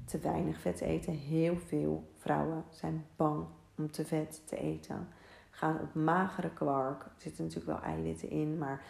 te 0.05 0.19
weinig 0.19 0.59
vet 0.59 0.81
eten. 0.81 1.13
Heel 1.13 1.57
veel 1.57 2.11
vrouwen 2.17 2.63
zijn 2.69 3.05
bang 3.15 3.45
om 3.77 3.91
te 3.91 4.05
vet 4.05 4.41
te 4.47 4.57
eten. 4.57 5.07
Gaan 5.49 5.79
op 5.79 5.93
magere 5.93 6.49
kwark. 6.49 7.03
Er 7.03 7.11
zitten 7.17 7.43
natuurlijk 7.43 7.71
wel 7.71 7.91
eiwitten 7.93 8.29
in, 8.29 8.57
maar 8.57 8.81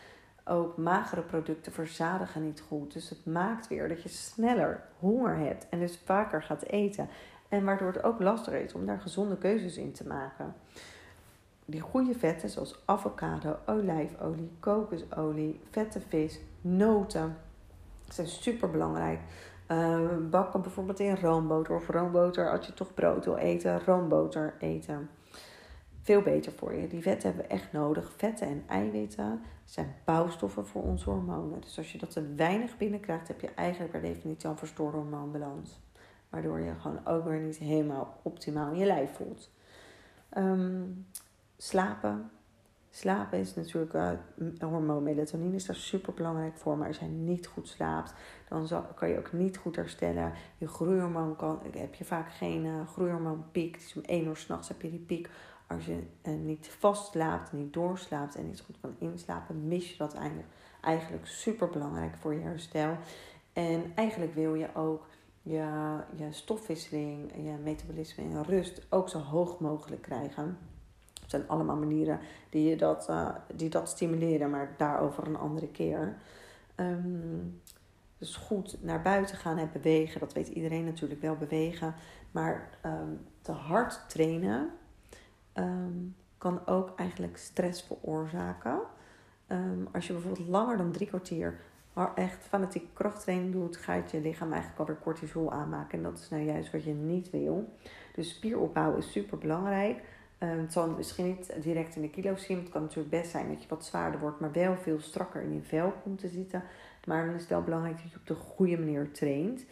ook 0.46 0.78
magere 0.78 1.22
producten 1.22 1.72
verzadigen 1.72 2.44
niet 2.44 2.62
goed. 2.62 2.94
Dus 2.94 3.10
het 3.10 3.26
maakt 3.26 3.68
weer 3.68 3.88
dat 3.88 4.04
je 4.04 4.10
sneller 4.10 4.84
honger 5.00 5.38
hebt 5.38 5.70
en 5.70 5.80
dus 5.80 6.00
vaker 6.06 6.44
gaat 6.44 6.64
eten. 6.64 7.10
En 7.50 7.66
waardoor 7.66 7.94
het 7.94 8.04
ook 8.04 8.20
lastiger 8.20 8.62
is 8.62 8.74
om 8.74 8.86
daar 8.86 9.02
gezonde 9.02 9.38
keuzes 9.38 9.78
in 9.78 9.92
te 9.92 10.08
maken. 10.08 10.54
Die 11.72 11.82
goede 11.82 12.14
vetten 12.14 12.50
zoals 12.50 12.82
avocado, 12.86 13.58
olijfolie, 13.66 14.52
kokosolie, 14.60 15.60
vette 15.70 16.00
vis, 16.00 16.40
noten 16.62 17.38
zijn 18.10 18.28
super 18.28 18.70
belangrijk. 18.70 19.20
Uh, 19.68 20.00
bakken 20.30 20.62
bijvoorbeeld 20.62 21.00
in 21.00 21.16
roomboter 21.16 21.76
of 21.76 21.88
roomboter 21.88 22.52
als 22.52 22.66
je 22.66 22.74
toch 22.74 22.94
brood 22.94 23.26
wil 23.26 23.36
eten, 23.36 23.84
roomboter 23.84 24.54
eten. 24.60 25.10
Veel 26.02 26.22
beter 26.22 26.52
voor 26.52 26.74
je. 26.74 26.88
Die 26.88 27.02
vetten 27.02 27.30
hebben 27.30 27.48
we 27.48 27.54
echt 27.54 27.72
nodig. 27.72 28.14
Vetten 28.18 28.48
en 28.48 28.64
eiwitten 28.68 29.42
zijn 29.66 29.96
bouwstoffen 30.06 30.68
voor 30.68 30.84
onze 30.84 31.10
hormonen. 31.10 31.62
Dus 31.62 31.78
als 31.78 31.92
je 31.92 31.98
dat 31.98 32.12
te 32.12 32.34
weinig 32.36 32.78
binnenkrijgt, 32.78 33.28
heb 33.28 33.42
je 33.42 33.54
eigenlijk 33.56 33.92
per 33.92 34.02
definitie 34.02 34.50
een 34.50 34.58
verstoorde 34.58 34.98
hormoonbalans. 34.98 35.80
Waardoor 36.30 36.60
je 36.60 36.74
gewoon 36.80 37.06
ook 37.06 37.24
weer 37.24 37.40
niet 37.40 37.58
helemaal 37.58 38.20
optimaal 38.22 38.72
in 38.72 38.78
je 38.78 38.86
lijf 38.86 39.16
voelt. 39.16 39.50
Um, 40.38 41.06
slapen, 41.62 42.32
Slapen 42.94 43.40
is 43.40 43.56
natuurlijk, 43.56 43.94
uh, 43.94 44.12
hormoon 44.60 45.04
melatonine 45.04 45.56
is 45.56 45.66
daar 45.66 45.76
super 45.76 46.14
belangrijk 46.14 46.58
voor. 46.58 46.78
Maar 46.78 46.88
als 46.88 46.98
je 46.98 47.06
niet 47.06 47.48
goed 47.48 47.68
slaapt, 47.68 48.14
dan 48.50 48.68
zal, 48.68 48.82
kan 48.96 49.10
je 49.10 49.18
ook 49.18 49.34
niet 49.34 49.58
goed 49.58 49.76
herstellen. 49.76 50.34
Je 50.58 50.68
groeihormoon 50.68 51.36
kan, 51.36 51.60
heb 51.76 51.96
je 51.96 52.06
vaak 52.06 52.32
geen 52.32 52.66
uh, 52.66 52.88
groeihormoonpiek. 52.88 53.74
Dus 53.74 53.96
om 53.96 54.02
1 54.02 54.26
uur 54.26 54.36
s'nachts 54.36 54.68
heb 54.68 54.82
je 54.82 54.90
die 54.90 55.00
piek. 55.00 55.30
Als 55.68 55.86
je 55.86 56.04
uh, 56.24 56.34
niet 56.34 56.68
vast 56.80 57.12
slaapt, 57.12 57.52
niet 57.52 57.74
doorslaapt 57.74 58.36
en 58.36 58.48
niet 58.48 58.62
goed 58.62 58.80
kan 58.82 58.96
inslapen, 58.98 59.68
mis 59.68 59.92
je 59.92 59.98
dat 59.98 60.14
eigenlijk, 60.14 60.48
eigenlijk 60.82 61.28
super 61.28 61.70
belangrijk 61.70 62.16
voor 62.16 62.34
je 62.34 62.42
herstel. 62.42 62.98
En 63.54 63.92
eigenlijk 63.96 64.34
wil 64.34 64.56
je 64.56 64.76
ook 64.76 65.08
je, 65.42 65.98
je 66.16 66.28
stofwisseling, 66.32 67.32
je 67.36 67.56
metabolisme 67.64 68.24
en 68.24 68.44
rust 68.44 68.86
ook 68.90 69.10
zo 69.10 69.20
hoog 69.20 69.60
mogelijk 69.60 70.02
krijgen 70.02 70.58
zijn 71.32 71.48
allemaal 71.48 71.76
manieren 71.76 72.20
die, 72.50 72.70
je 72.70 72.76
dat, 72.76 73.10
uh, 73.10 73.30
die 73.56 73.70
dat 73.70 73.90
stimuleren, 73.90 74.50
maar 74.50 74.74
daarover 74.78 75.28
een 75.28 75.38
andere 75.38 75.68
keer. 75.68 76.18
Um, 76.76 77.62
dus 78.18 78.36
goed 78.36 78.78
naar 78.82 79.02
buiten 79.02 79.38
gaan 79.38 79.58
en 79.58 79.70
bewegen, 79.74 80.20
dat 80.20 80.34
weet 80.34 80.48
iedereen 80.48 80.86
natuurlijk 80.86 81.22
wel, 81.22 81.36
bewegen. 81.36 81.96
Maar 82.32 82.70
um, 82.86 83.20
te 83.42 83.52
hard 83.52 84.10
trainen 84.10 84.70
um, 85.54 86.16
kan 86.38 86.68
ook 86.68 86.94
eigenlijk 86.96 87.38
stress 87.38 87.82
veroorzaken. 87.82 88.80
als 89.92 90.08
je 90.08 90.14
bijvoorbeeld 90.14 90.48
langer 90.48 90.78
dan 90.78 90.92
drie 90.92 91.08
kwartier 91.08 91.60
echt 92.16 92.44
fanatiek 92.44 92.94
krachttraining 92.94 93.52
doet, 93.52 93.78
gaat 93.78 94.12
je 94.12 94.22
lichaam 94.22 94.52
eigenlijk 94.52 94.80
alweer 94.80 95.00
cortisol 95.04 95.52
aanmaken. 95.52 95.98
En 95.98 96.04
dat 96.04 96.20
is 96.20 96.30
nou 96.30 96.44
juist 96.44 96.72
wat 96.72 96.84
je 96.84 96.94
niet 96.94 97.30
wil. 97.30 97.78
Dus 98.16 98.30
spieropbouw 98.30 98.96
is 98.96 99.12
super 99.12 99.38
belangrijk. 99.38 100.04
Ehm, 100.42 100.60
het 100.60 100.74
zal 100.74 100.90
misschien 100.90 101.26
niet 101.26 101.54
direct 101.64 101.96
in 101.96 102.02
de 102.02 102.10
kilo's 102.10 102.44
zien. 102.44 102.58
Het 102.58 102.70
kan 102.70 102.82
natuurlijk 102.82 103.10
best 103.10 103.32
zijn 103.32 103.48
dat 103.50 103.62
je 103.62 103.70
wat 103.70 103.86
zwaarder 103.86 104.20
wordt, 104.20 104.40
maar 104.40 104.52
wel 104.52 104.78
veel 104.78 105.00
strakker 105.00 105.42
in 105.42 105.54
je 105.54 105.62
vel 105.62 105.94
komt 106.04 106.20
te 106.20 106.28
zitten. 106.28 106.64
Maar 107.06 107.26
dan 107.26 107.36
is 107.36 107.42
het 107.42 107.50
wel 107.50 107.64
belangrijk 107.64 108.02
dat 108.02 108.12
je 108.12 108.18
op 108.18 108.28
de 108.28 108.36
goede 108.36 108.78
manier 108.78 109.12
traint. 109.12 109.66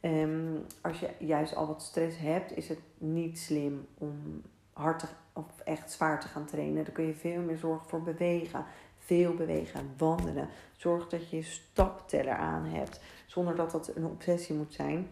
Um, 0.00 0.64
als 0.80 1.00
je 1.00 1.10
juist 1.18 1.54
al 1.54 1.66
wat 1.66 1.82
stress 1.82 2.18
hebt, 2.18 2.56
is 2.56 2.68
het 2.68 2.78
niet 2.98 3.38
slim 3.38 3.86
om 3.98 4.42
hard 4.72 4.98
te, 4.98 5.06
of 5.32 5.60
echt 5.64 5.92
zwaar 5.92 6.20
te 6.20 6.28
gaan 6.28 6.46
trainen. 6.46 6.84
Dan 6.84 6.94
kun 6.94 7.06
je 7.06 7.14
veel 7.14 7.40
meer 7.40 7.58
zorgen 7.58 7.88
voor 7.88 8.02
bewegen. 8.02 8.64
Veel 8.98 9.34
bewegen, 9.34 9.94
wandelen. 9.96 10.48
Zorg 10.76 11.08
dat 11.08 11.30
je 11.30 11.36
je 11.36 11.42
stapteller 11.42 12.36
aan 12.36 12.64
hebt. 12.64 13.00
Zonder 13.26 13.56
dat 13.56 13.70
dat 13.70 13.96
een 13.96 14.06
obsessie 14.06 14.54
moet 14.54 14.74
zijn. 14.74 15.08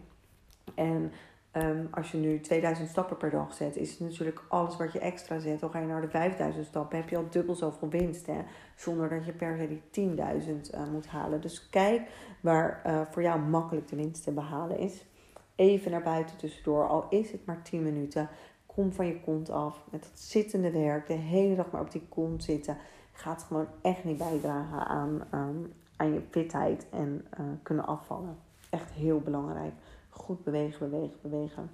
En 0.75 1.11
Um, 1.57 1.87
als 1.91 2.11
je 2.11 2.17
nu 2.17 2.39
2000 2.39 2.89
stappen 2.89 3.17
per 3.17 3.29
dag 3.29 3.53
zet, 3.53 3.77
is 3.77 3.89
het 3.89 3.99
natuurlijk 3.99 4.43
alles 4.47 4.77
wat 4.77 4.93
je 4.93 4.99
extra 4.99 5.39
zet. 5.39 5.59
Dan 5.59 5.71
ga 5.71 5.79
je 5.79 5.85
naar 5.85 6.01
de 6.01 6.09
5000 6.09 6.65
stappen, 6.65 6.97
heb 6.97 7.09
je 7.09 7.17
al 7.17 7.29
dubbel 7.29 7.55
zoveel 7.55 7.89
winst. 7.89 8.25
Hè? 8.25 8.41
Zonder 8.75 9.09
dat 9.09 9.25
je 9.25 9.31
per 9.31 9.57
se 9.57 9.81
die 9.91 10.09
10.000 10.09 10.15
uh, 10.75 10.87
moet 10.91 11.07
halen. 11.07 11.41
Dus 11.41 11.69
kijk 11.69 12.09
waar 12.41 12.81
uh, 12.85 13.01
voor 13.11 13.21
jou 13.21 13.39
makkelijk 13.39 13.87
de 13.87 13.95
winst 13.95 14.23
te 14.23 14.31
behalen 14.31 14.77
is. 14.77 15.05
Even 15.55 15.91
naar 15.91 16.03
buiten 16.03 16.37
tussendoor, 16.37 16.87
al 16.87 17.05
is 17.09 17.31
het 17.31 17.45
maar 17.45 17.61
10 17.61 17.83
minuten. 17.83 18.29
Kom 18.65 18.93
van 18.93 19.05
je 19.05 19.21
kont 19.21 19.49
af 19.49 19.83
met 19.89 20.01
dat 20.01 20.19
zittende 20.19 20.71
werk, 20.71 21.07
de 21.07 21.13
hele 21.13 21.55
dag 21.55 21.71
maar 21.71 21.81
op 21.81 21.91
die 21.91 22.05
kont 22.09 22.43
zitten. 22.43 22.77
Gaat 23.11 23.43
gewoon 23.43 23.67
echt 23.81 24.03
niet 24.03 24.17
bijdragen 24.17 24.85
aan, 24.85 25.27
um, 25.33 25.73
aan 25.95 26.13
je 26.13 26.21
fitheid 26.29 26.87
en 26.89 27.25
uh, 27.39 27.45
kunnen 27.63 27.85
afvallen. 27.85 28.37
Echt 28.69 28.91
heel 28.91 29.19
belangrijk 29.19 29.73
goed 30.11 30.43
bewegen, 30.43 30.89
bewegen, 30.89 31.17
bewegen. 31.21 31.69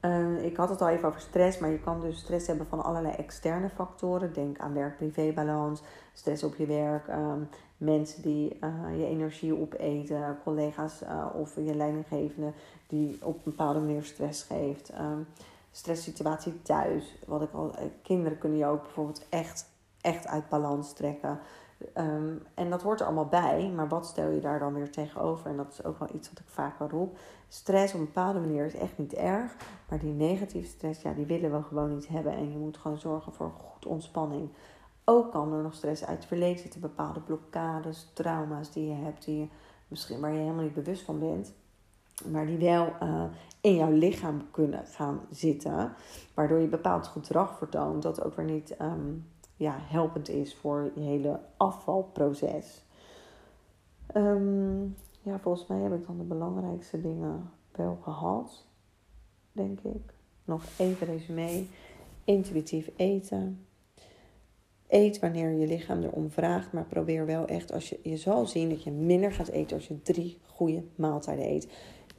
Uh, 0.00 0.44
ik 0.44 0.56
had 0.56 0.68
het 0.68 0.80
al 0.80 0.88
even 0.88 1.08
over 1.08 1.20
stress, 1.20 1.58
maar 1.58 1.70
je 1.70 1.80
kan 1.80 2.00
dus 2.00 2.18
stress 2.18 2.46
hebben 2.46 2.66
van 2.66 2.84
allerlei 2.84 3.14
externe 3.14 3.68
factoren. 3.68 4.32
Denk 4.32 4.58
aan 4.58 4.74
werk-privé-balans, 4.74 5.82
stress 6.12 6.42
op 6.42 6.54
je 6.54 6.66
werk, 6.66 7.08
um, 7.08 7.48
mensen 7.76 8.22
die 8.22 8.58
uh, 8.60 8.98
je 8.98 9.06
energie 9.06 9.56
opeten, 9.60 10.38
collega's 10.44 11.02
uh, 11.02 11.26
of 11.34 11.54
je 11.54 11.74
leidinggevende 11.74 12.52
die 12.86 13.18
op 13.22 13.34
een 13.34 13.42
bepaalde 13.44 13.80
manier 13.80 14.04
stress 14.04 14.42
geeft. 14.42 14.92
Um, 14.98 15.26
stresssituatie 15.70 16.62
thuis, 16.62 17.18
wat 17.26 17.42
ik 17.42 17.52
al, 17.52 17.74
kinderen 18.02 18.38
kunnen 18.38 18.58
je 18.58 18.66
ook 18.66 18.82
bijvoorbeeld 18.82 19.26
echt, 19.28 19.70
echt 20.00 20.26
uit 20.26 20.48
balans 20.48 20.92
trekken. 20.92 21.38
Um, 21.98 22.42
en 22.54 22.70
dat 22.70 22.82
hoort 22.82 23.00
er 23.00 23.06
allemaal 23.06 23.28
bij, 23.28 23.72
maar 23.74 23.88
wat 23.88 24.06
stel 24.06 24.30
je 24.30 24.40
daar 24.40 24.58
dan 24.58 24.74
weer 24.74 24.90
tegenover? 24.90 25.50
En 25.50 25.56
dat 25.56 25.72
is 25.72 25.84
ook 25.84 25.98
wel 25.98 26.08
iets 26.14 26.28
wat 26.28 26.38
ik 26.38 26.48
vaker 26.48 26.88
roep. 26.88 27.18
Stress 27.48 27.94
op 27.94 28.00
een 28.00 28.06
bepaalde 28.06 28.40
manier 28.40 28.64
is 28.64 28.74
echt 28.74 28.98
niet 28.98 29.14
erg, 29.14 29.56
maar 29.88 29.98
die 29.98 30.12
negatieve 30.12 30.68
stress, 30.68 31.02
ja, 31.02 31.12
die 31.12 31.26
willen 31.26 31.52
we 31.52 31.62
gewoon 31.62 31.94
niet 31.94 32.08
hebben. 32.08 32.32
En 32.32 32.50
je 32.50 32.58
moet 32.58 32.76
gewoon 32.76 32.98
zorgen 32.98 33.32
voor 33.32 33.50
goed 33.50 33.86
ontspanning. 33.86 34.48
Ook 35.04 35.30
kan 35.30 35.52
er 35.52 35.62
nog 35.62 35.74
stress 35.74 36.04
uit 36.04 36.18
het 36.18 36.26
verleden 36.26 36.58
zitten, 36.58 36.80
bepaalde 36.80 37.20
blokkades, 37.20 38.10
trauma's 38.12 38.72
die 38.72 38.88
je 38.88 38.94
hebt, 38.94 39.24
die 39.24 39.38
je 39.38 39.48
misschien 39.88 40.20
waar 40.20 40.32
je 40.32 40.38
helemaal 40.38 40.62
niet 40.62 40.74
bewust 40.74 41.02
van 41.02 41.18
bent, 41.18 41.52
maar 42.30 42.46
die 42.46 42.58
wel 42.58 42.92
uh, 43.02 43.24
in 43.60 43.74
jouw 43.74 43.90
lichaam 43.90 44.50
kunnen 44.50 44.86
gaan 44.86 45.20
zitten, 45.30 45.92
waardoor 46.34 46.58
je 46.58 46.66
bepaald 46.66 47.06
gedrag 47.06 47.58
vertoont 47.58 48.02
dat 48.02 48.24
ook 48.24 48.36
weer 48.36 48.44
niet 48.44 48.76
um, 48.80 49.26
ja, 49.56 49.78
helpend 49.80 50.28
is 50.28 50.54
voor 50.54 50.92
je 50.94 51.00
hele 51.00 51.40
afvalproces. 51.56 52.84
Um, 54.16 54.96
ja, 55.22 55.38
volgens 55.38 55.66
mij 55.66 55.78
heb 55.78 55.92
ik 55.92 56.06
dan 56.06 56.18
de 56.18 56.24
belangrijkste 56.24 57.00
dingen 57.00 57.50
wel 57.72 57.98
gehad, 58.02 58.66
denk 59.52 59.80
ik. 59.80 60.14
Nog 60.44 60.64
even 60.78 61.06
resume. 61.06 61.64
Intuïtief 62.24 62.90
eten. 62.96 63.66
Eet 64.88 65.18
wanneer 65.18 65.50
je 65.50 65.66
lichaam 65.66 66.02
erom 66.02 66.30
vraagt, 66.30 66.72
maar 66.72 66.84
probeer 66.84 67.26
wel 67.26 67.46
echt 67.46 67.72
als 67.72 67.88
je 67.88 67.98
je 68.02 68.16
zal 68.16 68.46
zien 68.46 68.68
dat 68.68 68.82
je 68.82 68.90
minder 68.90 69.32
gaat 69.32 69.48
eten 69.48 69.76
als 69.76 69.88
je 69.88 70.02
drie 70.02 70.38
goede 70.46 70.84
maaltijden 70.94 71.44
eet 71.44 71.68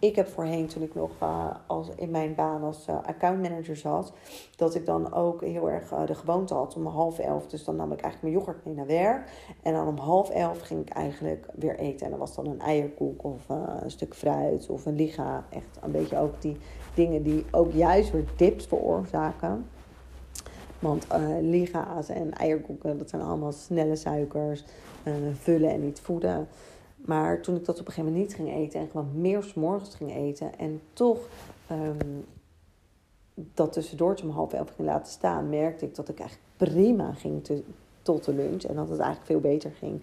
ik 0.04 0.16
heb 0.16 0.28
voorheen, 0.28 0.68
toen 0.68 0.84
ik 0.84 0.96
nog 0.96 1.12
uh, 1.24 1.46
als, 1.68 1.88
in 1.96 2.12
mijn 2.12 2.36
baan 2.36 2.64
als 2.64 2.88
uh, 2.90 2.96
accountmanager 3.06 3.76
zat, 3.76 4.14
dat 4.56 4.76
ik 4.76 4.86
dan 4.86 5.14
ook 5.14 5.42
heel 5.42 5.70
erg 5.70 5.92
uh, 5.92 6.06
de 6.06 6.16
gewoonte 6.16 6.54
had 6.54 6.76
om 6.76 6.86
half 6.86 7.20
elf. 7.20 7.48
Dus 7.48 7.64
dan 7.64 7.76
nam 7.76 7.92
ik 7.92 8.02
eigenlijk 8.02 8.22
mijn 8.22 8.34
yoghurt 8.34 8.66
mee 8.66 8.74
naar 8.74 8.86
werk. 8.86 9.30
En 9.62 9.74
dan 9.74 9.88
om 9.88 9.98
half 9.98 10.30
elf 10.30 10.62
ging 10.62 10.82
ik 10.82 10.90
eigenlijk 10.90 11.46
weer 11.56 11.80
eten. 11.80 12.06
En 12.06 12.12
dat 12.12 12.20
was 12.20 12.36
dan 12.36 12.48
een 12.48 12.60
eierkoek 12.60 13.24
of 13.24 13.50
een 13.82 13.92
stuk 13.92 14.16
fruit 14.16 14.70
of 14.70 14.86
een 14.86 14.96
liga. 14.96 15.46
Echt 15.50 15.78
een 15.82 15.92
beetje 15.92 16.18
ook 16.18 16.42
die 16.42 16.58
dingen 16.94 17.24
die 17.24 17.46
ook 17.52 17.72
juist 17.72 18.12
weer 18.12 18.26
dips 18.36 18.66
veroorzaken. 18.66 19.66
Want 20.80 21.08
liga's 21.42 22.10
en 22.10 22.34
eierkoeken, 22.34 22.98
dat 22.98 23.10
zijn 23.10 23.22
allemaal 23.22 23.52
snelle 23.52 23.96
suikers, 23.96 24.66
vullen 25.34 25.70
en 25.70 25.82
niet 25.82 26.00
voeden. 26.00 26.48
Maar 27.06 27.42
toen 27.42 27.56
ik 27.56 27.66
dat 27.66 27.80
op 27.80 27.88
een 27.88 27.94
gegeven 27.94 28.12
moment 28.12 28.28
niet 28.28 28.36
ging 28.36 28.58
eten 28.58 28.80
en 28.80 28.90
gewoon 28.90 29.10
meer 29.14 29.44
s'morgens 29.44 29.96
ging 29.96 30.16
eten 30.16 30.58
en 30.58 30.82
toch 30.94 31.28
um, 31.72 32.26
dat 33.54 33.74
tussendoor 33.74 34.16
om 34.24 34.30
half 34.30 34.54
elf 34.54 34.70
ging 34.76 34.88
laten 34.88 35.12
staan, 35.12 35.50
merkte 35.50 35.86
ik 35.86 35.96
dat 35.96 36.10
ik 36.10 36.20
eigenlijk 36.20 36.50
prima 36.58 37.14
ging 37.14 37.64
tot 38.02 38.24
de 38.24 38.34
lunch 38.34 38.64
en 38.64 38.76
dat 38.76 38.90
het 38.90 39.00
eigenlijk 39.00 39.32
veel 39.32 39.52
beter 39.52 39.72
ging. 39.72 40.02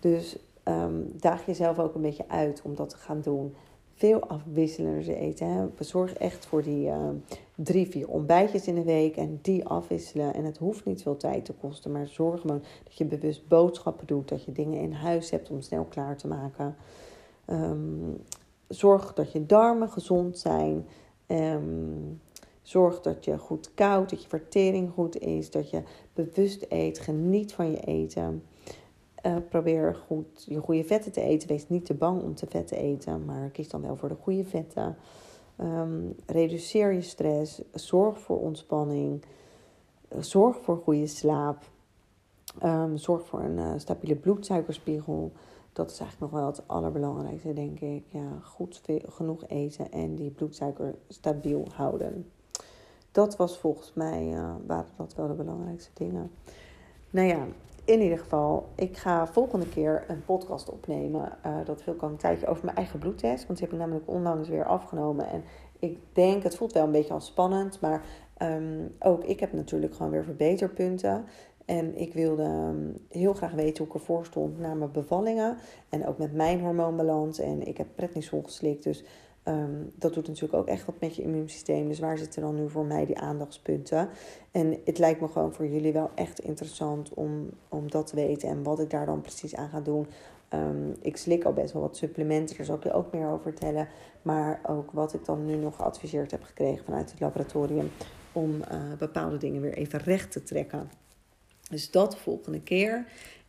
Dus 0.00 0.38
um, 0.64 1.12
daag 1.20 1.46
jezelf 1.46 1.78
ook 1.78 1.94
een 1.94 2.02
beetje 2.02 2.28
uit 2.28 2.60
om 2.62 2.74
dat 2.74 2.88
te 2.88 2.96
gaan 2.96 3.20
doen 3.20 3.54
veel 3.96 4.20
afwisselender 4.20 5.08
eten. 5.08 5.72
Zorg 5.78 6.12
echt 6.12 6.46
voor 6.46 6.62
die 6.62 6.86
uh, 6.86 7.08
drie, 7.54 7.86
vier 7.86 8.08
ontbijtjes 8.08 8.66
in 8.66 8.74
de 8.74 8.82
week 8.82 9.16
en 9.16 9.38
die 9.42 9.64
afwisselen. 9.64 10.34
En 10.34 10.44
het 10.44 10.58
hoeft 10.58 10.84
niet 10.84 11.02
veel 11.02 11.16
tijd 11.16 11.44
te 11.44 11.52
kosten, 11.52 11.92
maar 11.92 12.06
zorg 12.06 12.40
gewoon 12.40 12.62
dat 12.84 12.96
je 12.96 13.04
bewust 13.04 13.48
boodschappen 13.48 14.06
doet. 14.06 14.28
Dat 14.28 14.44
je 14.44 14.52
dingen 14.52 14.80
in 14.80 14.92
huis 14.92 15.30
hebt 15.30 15.50
om 15.50 15.60
snel 15.60 15.84
klaar 15.84 16.16
te 16.16 16.26
maken. 16.26 16.76
Um, 17.46 18.16
zorg 18.68 19.14
dat 19.14 19.32
je 19.32 19.46
darmen 19.46 19.90
gezond 19.90 20.38
zijn. 20.38 20.86
Um, 21.26 22.20
zorg 22.62 23.00
dat 23.00 23.24
je 23.24 23.38
goed 23.38 23.74
koudt, 23.74 24.10
dat 24.10 24.22
je 24.22 24.28
vertering 24.28 24.90
goed 24.90 25.18
is, 25.18 25.50
dat 25.50 25.70
je 25.70 25.82
bewust 26.12 26.66
eet. 26.68 26.98
Geniet 26.98 27.52
van 27.52 27.70
je 27.70 27.80
eten. 27.80 28.42
Uh, 29.26 29.36
probeer 29.48 29.94
goed 29.94 30.44
je 30.48 30.60
goede 30.60 30.84
vetten 30.84 31.12
te 31.12 31.20
eten. 31.20 31.48
Wees 31.48 31.68
niet 31.68 31.84
te 31.84 31.94
bang 31.94 32.22
om 32.22 32.34
te 32.34 32.46
vet 32.46 32.66
te 32.66 32.76
eten, 32.76 33.24
maar 33.24 33.48
kies 33.48 33.68
dan 33.68 33.82
wel 33.82 33.96
voor 33.96 34.08
de 34.08 34.16
goede 34.22 34.44
vetten. 34.44 34.96
Um, 35.60 36.14
reduceer 36.26 36.92
je 36.92 37.02
stress. 37.02 37.62
Zorg 37.72 38.20
voor 38.20 38.40
ontspanning. 38.40 39.24
Zorg 40.18 40.56
voor 40.62 40.76
goede 40.76 41.06
slaap. 41.06 41.64
Um, 42.64 42.96
zorg 42.96 43.26
voor 43.26 43.40
een 43.40 43.58
uh, 43.58 43.72
stabiele 43.76 44.16
bloedsuikerspiegel. 44.16 45.32
Dat 45.72 45.90
is 45.90 46.00
eigenlijk 46.00 46.32
nog 46.32 46.40
wel 46.40 46.50
het 46.50 46.62
allerbelangrijkste, 46.68 47.52
denk 47.52 47.80
ik. 47.80 48.04
Ja, 48.08 48.38
goed 48.42 48.82
genoeg 49.06 49.46
eten 49.46 49.92
en 49.92 50.14
die 50.14 50.30
bloedsuiker 50.30 50.94
stabiel 51.08 51.66
houden. 51.74 52.30
Dat 53.12 53.36
was 53.36 53.58
volgens 53.58 53.92
mij, 53.94 54.32
uh, 54.32 54.54
dat 54.96 55.14
wel 55.14 55.26
de 55.26 55.34
belangrijkste 55.34 55.90
dingen. 55.94 56.30
Nou 57.10 57.26
ja, 57.26 57.46
in 57.86 58.00
ieder 58.00 58.18
geval, 58.18 58.68
ik 58.74 58.96
ga 58.96 59.26
volgende 59.26 59.68
keer 59.68 60.04
een 60.08 60.24
podcast 60.24 60.70
opnemen. 60.70 61.32
Uh, 61.46 61.56
dat 61.64 61.82
ik 61.86 62.02
al 62.02 62.08
een 62.08 62.16
tijdje 62.16 62.46
over 62.46 62.64
mijn 62.64 62.76
eigen 62.76 62.98
bloedtest. 62.98 63.46
Want 63.46 63.58
die 63.58 63.68
heb 63.68 63.76
ik 63.76 63.82
namelijk 63.82 64.08
onlangs 64.08 64.48
weer 64.48 64.64
afgenomen. 64.64 65.28
En 65.28 65.44
ik 65.78 65.98
denk, 66.12 66.42
het 66.42 66.56
voelt 66.56 66.72
wel 66.72 66.84
een 66.84 66.92
beetje 66.92 67.12
al 67.12 67.20
spannend. 67.20 67.80
Maar 67.80 68.02
um, 68.42 68.94
ook 68.98 69.24
ik 69.24 69.40
heb 69.40 69.52
natuurlijk 69.52 69.94
gewoon 69.94 70.12
weer 70.12 70.24
verbeterpunten. 70.24 71.24
En 71.64 71.96
ik 71.96 72.14
wilde 72.14 72.42
um, 72.42 72.96
heel 73.08 73.34
graag 73.34 73.52
weten 73.52 73.84
hoe 73.84 73.94
ik 73.94 74.00
ervoor 74.00 74.24
stond 74.24 74.58
na 74.58 74.74
mijn 74.74 74.92
bevallingen. 74.92 75.56
En 75.88 76.06
ook 76.06 76.18
met 76.18 76.32
mijn 76.32 76.60
hormoonbalans. 76.60 77.38
En 77.38 77.66
ik 77.66 77.76
heb 77.76 77.86
prednisol 77.94 78.42
geslikt. 78.42 78.82
Dus 78.82 79.04
Um, 79.48 79.92
dat 79.94 80.14
doet 80.14 80.26
natuurlijk 80.26 80.54
ook 80.54 80.66
echt 80.66 80.84
wat 80.84 81.00
met 81.00 81.16
je 81.16 81.22
immuunsysteem. 81.22 81.88
Dus 81.88 81.98
waar 81.98 82.18
zitten 82.18 82.42
dan 82.42 82.54
nu 82.54 82.70
voor 82.70 82.84
mij 82.84 83.06
die 83.06 83.18
aandachtspunten? 83.18 84.08
En 84.50 84.78
het 84.84 84.98
lijkt 84.98 85.20
me 85.20 85.28
gewoon 85.28 85.52
voor 85.52 85.66
jullie 85.66 85.92
wel 85.92 86.10
echt 86.14 86.38
interessant 86.38 87.14
om, 87.14 87.50
om 87.68 87.90
dat 87.90 88.06
te 88.06 88.16
weten 88.16 88.48
en 88.48 88.62
wat 88.62 88.80
ik 88.80 88.90
daar 88.90 89.06
dan 89.06 89.20
precies 89.20 89.56
aan 89.56 89.68
ga 89.68 89.80
doen. 89.80 90.06
Um, 90.54 90.94
ik 91.00 91.16
slik 91.16 91.44
al 91.44 91.52
best 91.52 91.72
wel 91.72 91.82
wat 91.82 91.96
supplementen, 91.96 92.56
daar 92.56 92.66
zal 92.66 92.76
ik 92.76 92.82
je 92.82 92.92
ook 92.92 93.12
meer 93.12 93.26
over 93.26 93.42
vertellen. 93.42 93.88
Maar 94.22 94.60
ook 94.66 94.90
wat 94.90 95.14
ik 95.14 95.24
dan 95.24 95.46
nu 95.46 95.56
nog 95.56 95.76
geadviseerd 95.76 96.30
heb 96.30 96.42
gekregen 96.42 96.84
vanuit 96.84 97.10
het 97.10 97.20
laboratorium 97.20 97.90
om 98.32 98.54
uh, 98.54 98.62
bepaalde 98.98 99.36
dingen 99.36 99.60
weer 99.60 99.74
even 99.74 99.98
recht 99.98 100.32
te 100.32 100.42
trekken. 100.42 100.90
Dus 101.70 101.90
dat 101.90 102.10
de 102.10 102.16
volgende 102.16 102.62
keer. 102.62 103.06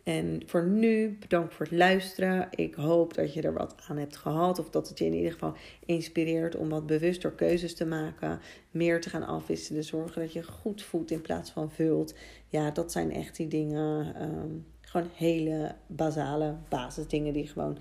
En 0.08 0.42
voor 0.46 0.64
nu, 0.64 1.18
bedankt 1.20 1.54
voor 1.54 1.66
het 1.66 1.76
luisteren. 1.76 2.48
Ik 2.52 2.74
hoop 2.76 3.14
dat 3.14 3.34
je 3.34 3.42
er 3.42 3.54
wat 3.54 3.76
aan 3.88 3.98
hebt 3.98 4.18
gehad. 4.18 4.60
Of 4.60 4.70
dat 4.70 4.90
het 4.90 4.98
je 4.98 5.06
in 5.06 5.14
ieder 5.14 5.32
geval 5.32 5.54
inspireert 5.86 6.56
om 6.56 6.70
wat 6.70 6.86
bewuster 6.86 7.32
keuzes 7.32 7.76
te 7.76 7.86
maken. 7.86 8.40
Meer 8.72 9.02
te 9.02 9.10
gaan 9.10 9.26
afwisselen. 9.26 9.84
Zorgen 9.84 10.22
dat 10.22 10.34
je 10.34 10.44
goed 10.44 10.84
voedt 10.84 11.12
in 11.12 11.22
plaats 11.22 11.52
van 11.52 11.72
vult. 11.72 12.14
Ja, 12.48 12.72
dat 12.72 12.92
zijn 12.92 13.12
echt 13.12 13.36
die 13.36 13.48
dingen. 13.48 14.22
Um, 14.22 14.66
gewoon 14.82 15.10
hele 15.16 15.76
basale 15.88 16.56
basisdingen 16.70 17.34
die 17.34 17.48
gewoon, 17.48 17.78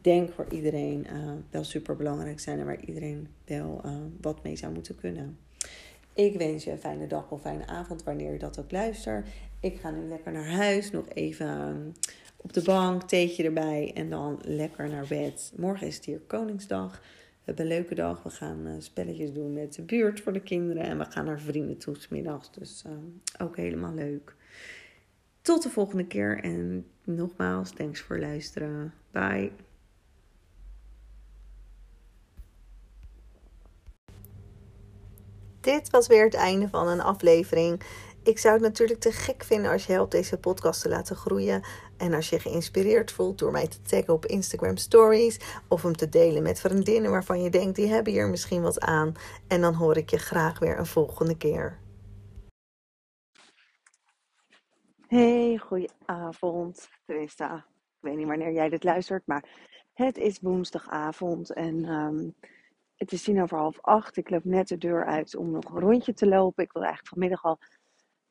denk 0.00 0.32
voor 0.32 0.46
iedereen 0.50 1.06
uh, 1.12 1.32
wel 1.50 1.64
super 1.64 1.96
belangrijk 1.96 2.40
zijn. 2.40 2.58
En 2.58 2.64
waar 2.64 2.84
iedereen 2.84 3.28
wel 3.44 3.80
uh, 3.84 3.92
wat 4.20 4.42
mee 4.42 4.56
zou 4.56 4.72
moeten 4.72 4.96
kunnen. 4.96 5.38
Ik 6.14 6.38
wens 6.38 6.64
je 6.64 6.70
een 6.70 6.78
fijne 6.78 7.06
dag 7.06 7.30
of 7.30 7.40
fijne 7.40 7.66
avond 7.66 8.02
wanneer 8.02 8.32
je 8.32 8.38
dat 8.38 8.58
ook 8.58 8.70
luistert. 8.70 9.26
Ik 9.60 9.80
ga 9.80 9.90
nu 9.90 10.08
lekker 10.08 10.32
naar 10.32 10.50
huis, 10.50 10.90
nog 10.90 11.08
even 11.08 11.46
ehm, 11.46 11.90
op 12.36 12.52
de 12.52 12.62
bank, 12.62 13.02
theetje 13.02 13.44
erbij 13.44 13.92
en 13.94 14.10
dan 14.10 14.40
lekker 14.44 14.88
naar 14.88 15.06
bed. 15.08 15.52
Morgen 15.56 15.86
is 15.86 15.96
het 15.96 16.04
hier 16.04 16.18
Koningsdag. 16.18 17.00
We 17.00 17.46
hebben 17.46 17.64
een 17.64 17.70
leuke 17.70 17.94
dag. 17.94 18.22
We 18.22 18.30
gaan 18.30 18.66
uh, 18.66 18.72
spelletjes 18.78 19.32
doen 19.32 19.52
met 19.52 19.74
de 19.74 19.82
buurt 19.82 20.20
voor 20.20 20.32
de 20.32 20.40
kinderen. 20.40 20.82
En 20.82 20.98
we 20.98 21.04
gaan 21.04 21.24
naar 21.24 21.40
vrienden 21.40 21.78
toe 21.78 21.96
middags. 22.10 22.52
Dus 22.52 22.84
uh, 22.86 22.92
ook 23.38 23.56
helemaal 23.56 23.94
leuk. 23.94 24.34
Tot 25.42 25.62
de 25.62 25.70
volgende 25.70 26.06
keer. 26.06 26.40
En 26.42 26.86
nogmaals, 27.04 27.70
thanks 27.70 28.00
voor 28.00 28.18
luisteren. 28.18 28.94
Bye. 29.10 29.52
Dit 35.60 35.90
was 35.90 36.06
weer 36.06 36.24
het 36.24 36.34
einde 36.34 36.68
van 36.68 36.88
een 36.88 37.00
aflevering. 37.00 37.82
Ik 38.22 38.38
zou 38.38 38.54
het 38.54 38.62
natuurlijk 38.62 39.00
te 39.00 39.12
gek 39.12 39.44
vinden 39.44 39.70
als 39.70 39.86
je 39.86 39.92
helpt 39.92 40.12
deze 40.12 40.38
podcast 40.38 40.82
te 40.82 40.88
laten 40.88 41.16
groeien. 41.16 41.62
En 41.96 42.14
als 42.14 42.30
je 42.30 42.38
geïnspireerd 42.38 43.12
voelt 43.12 43.38
door 43.38 43.50
mij 43.50 43.68
te 43.68 43.82
taggen 43.82 44.14
op 44.14 44.26
Instagram 44.26 44.76
Stories. 44.76 45.40
Of 45.68 45.82
hem 45.82 45.96
te 45.96 46.08
delen 46.08 46.42
met 46.42 46.60
vriendinnen 46.60 47.10
waarvan 47.10 47.42
je 47.42 47.50
denkt 47.50 47.76
die 47.76 47.88
hebben 47.88 48.12
hier 48.12 48.28
misschien 48.28 48.62
wat 48.62 48.80
aan. 48.80 49.14
En 49.48 49.60
dan 49.60 49.74
hoor 49.74 49.96
ik 49.96 50.10
je 50.10 50.18
graag 50.18 50.58
weer 50.58 50.78
een 50.78 50.86
volgende 50.86 51.36
keer. 51.36 51.78
Hey, 55.06 55.60
goedenavond. 55.62 56.88
Tenminste, 57.06 57.44
ik 57.44 57.98
weet 58.00 58.16
niet 58.16 58.26
wanneer 58.26 58.52
jij 58.52 58.68
dit 58.68 58.84
luistert, 58.84 59.26
maar 59.26 59.44
het 59.92 60.18
is 60.18 60.40
woensdagavond. 60.40 61.52
En 61.52 61.84
um, 61.84 62.34
het 62.96 63.12
is 63.12 63.22
tien 63.22 63.42
over 63.42 63.58
half 63.58 63.80
acht. 63.80 64.16
Ik 64.16 64.30
loop 64.30 64.44
net 64.44 64.68
de 64.68 64.78
deur 64.78 65.04
uit 65.04 65.36
om 65.36 65.50
nog 65.50 65.64
een 65.64 65.80
rondje 65.80 66.12
te 66.12 66.26
lopen. 66.26 66.64
Ik 66.64 66.72
wil 66.72 66.82
eigenlijk 66.82 67.12
vanmiddag 67.12 67.44
al. 67.44 67.58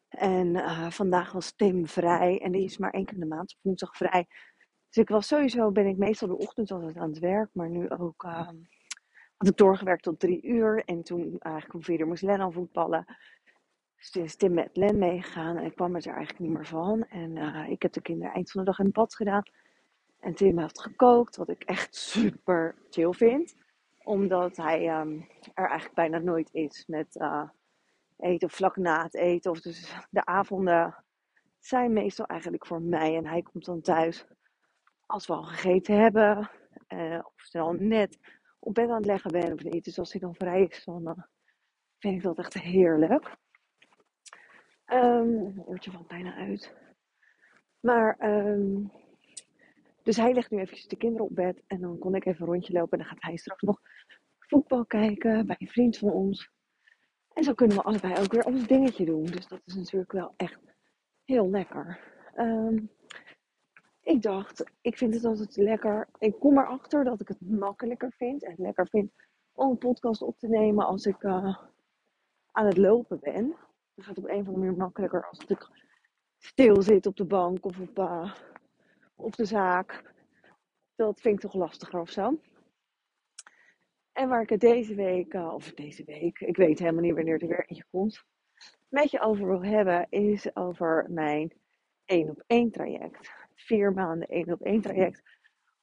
En 0.09 0.47
uh, 0.47 0.89
vandaag 0.89 1.31
was 1.31 1.51
Tim 1.51 1.87
vrij. 1.87 2.41
En 2.41 2.51
die 2.51 2.63
is 2.63 2.77
maar 2.77 2.91
één 2.91 3.05
keer 3.05 3.19
de 3.19 3.25
maand 3.25 3.53
op 3.53 3.59
woensdag 3.61 3.95
vrij. 3.95 4.27
Dus 4.87 5.03
ik 5.03 5.09
was 5.09 5.27
sowieso, 5.27 5.71
ben 5.71 5.87
ik 5.87 5.97
meestal 5.97 6.27
de 6.27 6.37
ochtend 6.37 6.71
altijd 6.71 6.97
aan 6.97 7.09
het 7.09 7.19
werk. 7.19 7.49
Maar 7.53 7.69
nu 7.69 7.89
ook 7.89 8.23
uh, 8.23 8.47
had 9.37 9.47
ik 9.47 9.57
doorgewerkt 9.57 10.03
tot 10.03 10.19
drie 10.19 10.41
uur. 10.41 10.83
En 10.85 11.03
toen 11.03 11.35
eigenlijk 11.39 11.73
om 11.73 11.83
vier 11.83 12.07
moest 12.07 12.23
Len 12.23 12.39
al 12.39 12.51
voetballen. 12.51 13.05
Dus 13.95 14.11
is 14.11 14.35
Tim 14.35 14.53
met 14.53 14.77
Len 14.77 14.97
meegegaan. 14.97 15.57
En 15.57 15.65
ik 15.65 15.75
kwam 15.75 15.95
er 15.95 16.05
eigenlijk 16.05 16.39
niet 16.39 16.51
meer 16.51 16.65
van. 16.65 17.03
En 17.03 17.35
uh, 17.35 17.69
ik 17.69 17.81
heb 17.81 17.93
de 17.93 18.01
kinderen 18.01 18.33
eind 18.33 18.51
van 18.51 18.61
de 18.61 18.67
dag 18.67 18.79
in 18.79 18.91
bad 18.91 19.15
gedaan. 19.15 19.43
En 20.19 20.33
Tim 20.33 20.59
heeft 20.59 20.81
gekookt, 20.81 21.35
wat 21.35 21.49
ik 21.49 21.63
echt 21.63 21.95
super 21.95 22.75
chill 22.89 23.11
vind. 23.11 23.55
Omdat 24.03 24.57
hij 24.57 24.99
um, 24.99 25.27
er 25.53 25.67
eigenlijk 25.67 25.95
bijna 25.95 26.17
nooit 26.17 26.49
is 26.53 26.85
met 26.87 27.15
uh, 27.15 27.49
eten 28.19 28.47
of 28.47 28.53
vlak 28.53 28.75
na 28.75 29.03
het 29.03 29.15
eten. 29.15 29.51
Of 29.51 29.61
dus 29.61 29.95
de 30.09 30.25
avonden 30.25 31.03
zijn 31.59 31.93
meestal 31.93 32.25
eigenlijk 32.25 32.65
voor 32.65 32.81
mij. 32.81 33.15
En 33.15 33.25
hij 33.25 33.41
komt 33.41 33.65
dan 33.65 33.81
thuis 33.81 34.25
als 35.05 35.27
we 35.27 35.33
al 35.33 35.43
gegeten 35.43 35.99
hebben. 35.99 36.49
Uh, 36.87 37.19
of 37.23 37.41
snel 37.41 37.73
net 37.73 38.19
op 38.59 38.73
bed 38.73 38.89
aan 38.89 38.95
het 38.95 39.05
leggen 39.05 39.31
ben 39.31 39.53
of 39.53 39.63
niet. 39.63 39.83
Dus 39.83 39.99
als 39.99 40.11
hij 40.11 40.21
dan 40.21 40.35
vrij 40.35 40.63
is, 40.63 40.83
dan 40.83 41.07
uh, 41.07 41.23
vind 41.97 42.15
ik 42.15 42.21
dat 42.21 42.37
echt 42.37 42.53
heerlijk. 42.53 43.37
Um, 44.85 45.61
oortje 45.65 45.91
valt 45.91 46.07
bijna 46.07 46.35
uit. 46.35 46.75
Maar... 47.79 48.17
Um, 48.29 48.91
dus 50.03 50.17
hij 50.17 50.33
legt 50.33 50.51
nu 50.51 50.59
even 50.59 50.89
de 50.89 50.97
kinderen 50.97 51.25
op 51.25 51.35
bed 51.35 51.63
en 51.67 51.81
dan 51.81 51.97
kon 51.97 52.15
ik 52.15 52.25
even 52.25 52.41
een 52.41 52.53
rondje 52.53 52.73
lopen. 52.73 52.91
En 52.91 53.05
dan 53.05 53.13
gaat 53.13 53.23
hij 53.23 53.37
straks 53.37 53.61
nog 53.61 53.81
voetbal 54.39 54.85
kijken 54.85 55.45
bij 55.45 55.55
een 55.59 55.67
vriend 55.67 55.97
van 55.97 56.11
ons. 56.11 56.51
En 57.39 57.45
zo 57.45 57.53
kunnen 57.53 57.77
we 57.77 57.83
allebei 57.83 58.19
ook 58.19 58.31
weer 58.31 58.45
ons 58.45 58.67
dingetje 58.67 59.05
doen. 59.05 59.25
Dus 59.25 59.47
dat 59.47 59.61
is 59.65 59.75
natuurlijk 59.75 60.11
wel 60.11 60.33
echt 60.37 60.59
heel 61.25 61.49
lekker. 61.49 61.99
Um, 62.37 62.91
ik 64.01 64.21
dacht, 64.21 64.63
ik 64.81 64.97
vind 64.97 65.13
het 65.13 65.25
altijd 65.25 65.55
lekker. 65.55 66.07
Ik 66.17 66.39
kom 66.39 66.57
erachter 66.57 67.03
dat 67.03 67.21
ik 67.21 67.27
het 67.27 67.41
makkelijker 67.41 68.11
vind 68.11 68.43
en 68.43 68.55
lekker 68.57 68.87
vind 68.87 69.11
om 69.53 69.69
een 69.69 69.77
podcast 69.77 70.21
op 70.21 70.37
te 70.37 70.47
nemen 70.47 70.85
als 70.85 71.05
ik 71.05 71.23
uh, 71.23 71.57
aan 72.51 72.65
het 72.65 72.77
lopen 72.77 73.19
ben. 73.19 73.55
Dat 73.95 74.05
gaat 74.05 74.17
op 74.17 74.25
een 74.25 74.39
of 74.39 74.47
andere 74.47 74.57
manier 74.57 74.77
makkelijker 74.77 75.27
als 75.29 75.39
ik 75.39 75.69
stil 76.37 76.81
zit 76.81 77.05
op 77.05 77.15
de 77.15 77.25
bank 77.25 77.65
of 77.65 77.79
op, 77.79 77.97
uh, 77.99 78.35
op 79.15 79.35
de 79.35 79.45
zaak. 79.45 80.13
Dat 80.95 81.21
vind 81.21 81.35
ik 81.35 81.41
toch 81.41 81.53
lastiger 81.53 81.99
of 81.99 82.09
zo. 82.09 82.39
En 84.13 84.29
waar 84.29 84.41
ik 84.41 84.49
het 84.49 84.59
deze 84.59 84.95
week, 84.95 85.33
uh, 85.33 85.53
of 85.53 85.73
deze 85.73 86.03
week, 86.03 86.39
ik 86.39 86.57
weet 86.57 86.79
helemaal 86.79 87.01
niet 87.01 87.15
wanneer 87.15 87.41
er 87.41 87.47
weer 87.47 87.65
eentje 87.67 87.85
komt, 87.89 88.23
met 88.87 89.11
je 89.11 89.19
over 89.19 89.47
wil 89.47 89.63
hebben, 89.63 90.07
is 90.09 90.55
over 90.55 91.05
mijn 91.09 91.53
1 92.05 92.29
op 92.29 92.43
1 92.47 92.71
traject. 92.71 93.31
Vier 93.55 93.93
maanden 93.93 94.27
1 94.27 94.53
op 94.53 94.61
1 94.61 94.81
traject 94.81 95.21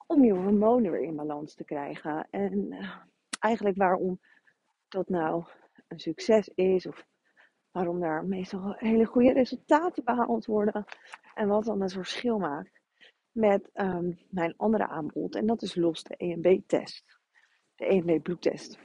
om 0.07 0.23
je 0.23 0.33
hormonen 0.33 0.91
weer 0.91 1.03
in 1.03 1.15
balans 1.15 1.55
te 1.55 1.63
krijgen. 1.63 2.27
En 2.29 2.53
uh, 2.53 2.95
eigenlijk 3.39 3.77
waarom 3.77 4.19
dat 4.87 5.09
nou 5.09 5.45
een 5.87 5.99
succes 5.99 6.47
is, 6.47 6.85
of 6.85 7.05
waarom 7.71 7.99
daar 7.99 8.25
meestal 8.25 8.73
hele 8.77 9.05
goede 9.05 9.33
resultaten 9.33 10.03
behaald 10.03 10.45
worden, 10.45 10.85
en 11.35 11.47
wat 11.47 11.65
dan 11.65 11.81
het 11.81 11.93
verschil 11.93 12.37
maakt 12.37 12.79
met 13.31 13.69
um, 13.73 14.19
mijn 14.29 14.53
andere 14.57 14.87
aanbod. 14.87 15.35
En 15.35 15.45
dat 15.45 15.61
is 15.61 15.75
los 15.75 16.03
de 16.03 16.15
EMB-test. 16.15 17.16
De 17.77 17.85
EMB-bloedtest. 17.85 18.79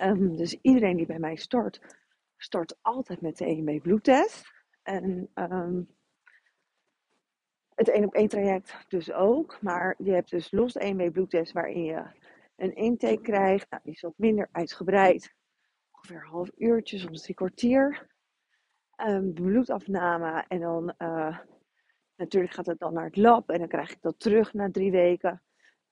Um, 0.00 0.36
dus 0.36 0.58
iedereen 0.60 0.96
die 0.96 1.06
bij 1.06 1.18
mij 1.18 1.36
start, 1.36 1.80
start 2.36 2.76
altijd 2.82 3.20
met 3.20 3.36
de 3.38 3.44
EMB-bloedtest. 3.44 4.52
En 4.82 5.30
um, 5.34 5.88
het 7.74 7.88
1 7.88 8.04
op 8.04 8.14
1 8.14 8.28
traject 8.28 8.84
dus 8.88 9.12
ook. 9.12 9.62
Maar 9.62 9.94
je 9.98 10.12
hebt 10.12 10.30
dus 10.30 10.50
los 10.50 10.72
de 10.72 10.80
EMB-bloedtest 10.80 11.52
waarin 11.52 11.84
je 11.84 12.04
een 12.56 12.74
intake 12.74 13.20
krijgt. 13.20 13.70
Nou, 13.70 13.82
die 13.84 13.94
is 13.94 14.00
wat 14.00 14.14
minder 14.16 14.48
uitgebreid. 14.52 15.34
Ongeveer 15.90 16.16
een 16.16 16.30
half 16.30 16.50
uurtje, 16.56 16.98
soms 16.98 17.22
drie 17.22 17.34
kwartier. 17.34 18.06
bloedafname 19.34 20.44
en 20.48 20.60
dan... 20.60 20.94
Uh, 20.98 21.38
Natuurlijk 22.16 22.52
gaat 22.52 22.66
het 22.66 22.78
dan 22.78 22.92
naar 22.92 23.04
het 23.04 23.16
lab 23.16 23.50
en 23.50 23.58
dan 23.58 23.68
krijg 23.68 23.90
ik 23.90 24.02
dat 24.02 24.20
terug 24.20 24.52
na 24.52 24.70
drie 24.70 24.90
weken. 24.90 25.42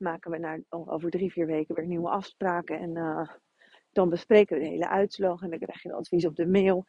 Maken 0.05 0.31
we 0.31 0.39
naar, 0.39 0.61
over 0.69 1.11
drie, 1.11 1.33
vier 1.33 1.47
weken 1.47 1.75
weer 1.75 1.87
nieuwe 1.87 2.09
afspraken. 2.11 2.79
En 2.79 2.97
uh, 2.97 3.29
dan 3.93 4.09
bespreken 4.09 4.57
we 4.57 4.63
de 4.63 4.69
hele 4.69 4.89
uitslag 4.89 5.43
en 5.43 5.51
dan 5.51 5.59
krijg 5.59 5.83
je 5.83 5.89
de 5.89 5.95
advies 5.95 6.27
op 6.27 6.37
de 6.37 6.47
mail. 6.47 6.85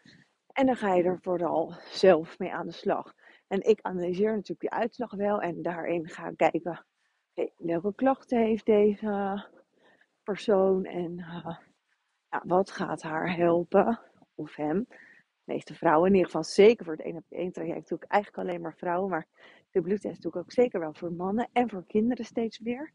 En 0.53 0.65
dan 0.65 0.75
ga 0.75 0.93
je 0.93 1.03
er 1.03 1.19
vooral 1.21 1.73
zelf 1.91 2.39
mee 2.39 2.53
aan 2.53 2.65
de 2.65 2.73
slag. 2.73 3.13
En 3.47 3.61
ik 3.61 3.79
analyseer 3.81 4.31
natuurlijk 4.31 4.59
die 4.59 4.69
uitslag 4.69 5.11
wel 5.15 5.41
en 5.41 5.61
daarin 5.61 6.07
ga 6.07 6.27
ik 6.27 6.37
kijken 6.37 6.85
welke 7.57 7.95
klachten 7.95 8.39
heeft 8.39 8.65
deze 8.65 9.45
persoon 10.23 10.85
en 10.85 11.17
uh, 11.17 11.57
ja, 12.29 12.43
wat 12.45 12.71
gaat 12.71 13.01
haar 13.01 13.35
helpen 13.35 13.99
of 14.35 14.55
hem 14.55 14.85
de 15.45 15.53
meeste 15.53 15.73
vrouwen, 15.73 16.07
in 16.07 16.13
ieder 16.13 16.29
geval 16.29 16.43
zeker 16.43 16.85
voor 16.85 16.93
het 16.93 17.05
1 17.05 17.15
op 17.15 17.25
1 17.29 17.51
traject, 17.51 17.89
doe 17.89 17.97
ik 17.97 18.11
eigenlijk 18.11 18.47
alleen 18.47 18.61
maar 18.61 18.75
vrouwen. 18.75 19.09
Maar 19.09 19.27
de 19.71 19.81
bloedtest 19.81 20.21
doe 20.21 20.31
ik 20.31 20.37
ook 20.37 20.51
zeker 20.51 20.79
wel 20.79 20.93
voor 20.93 21.13
mannen 21.13 21.49
en 21.53 21.69
voor 21.69 21.85
kinderen 21.85 22.25
steeds 22.25 22.59
meer. 22.59 22.93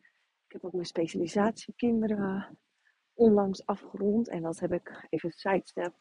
Ik 0.51 0.57
heb 0.57 0.65
ook 0.65 0.73
mijn 0.73 0.87
specialisatie 0.87 1.75
kinderen 1.77 2.59
onlangs 3.15 3.67
afgerond. 3.67 4.29
En 4.29 4.43
dat 4.43 4.59
heb 4.59 4.73
ik, 4.73 5.07
even 5.09 5.33
sidestep. 5.33 5.95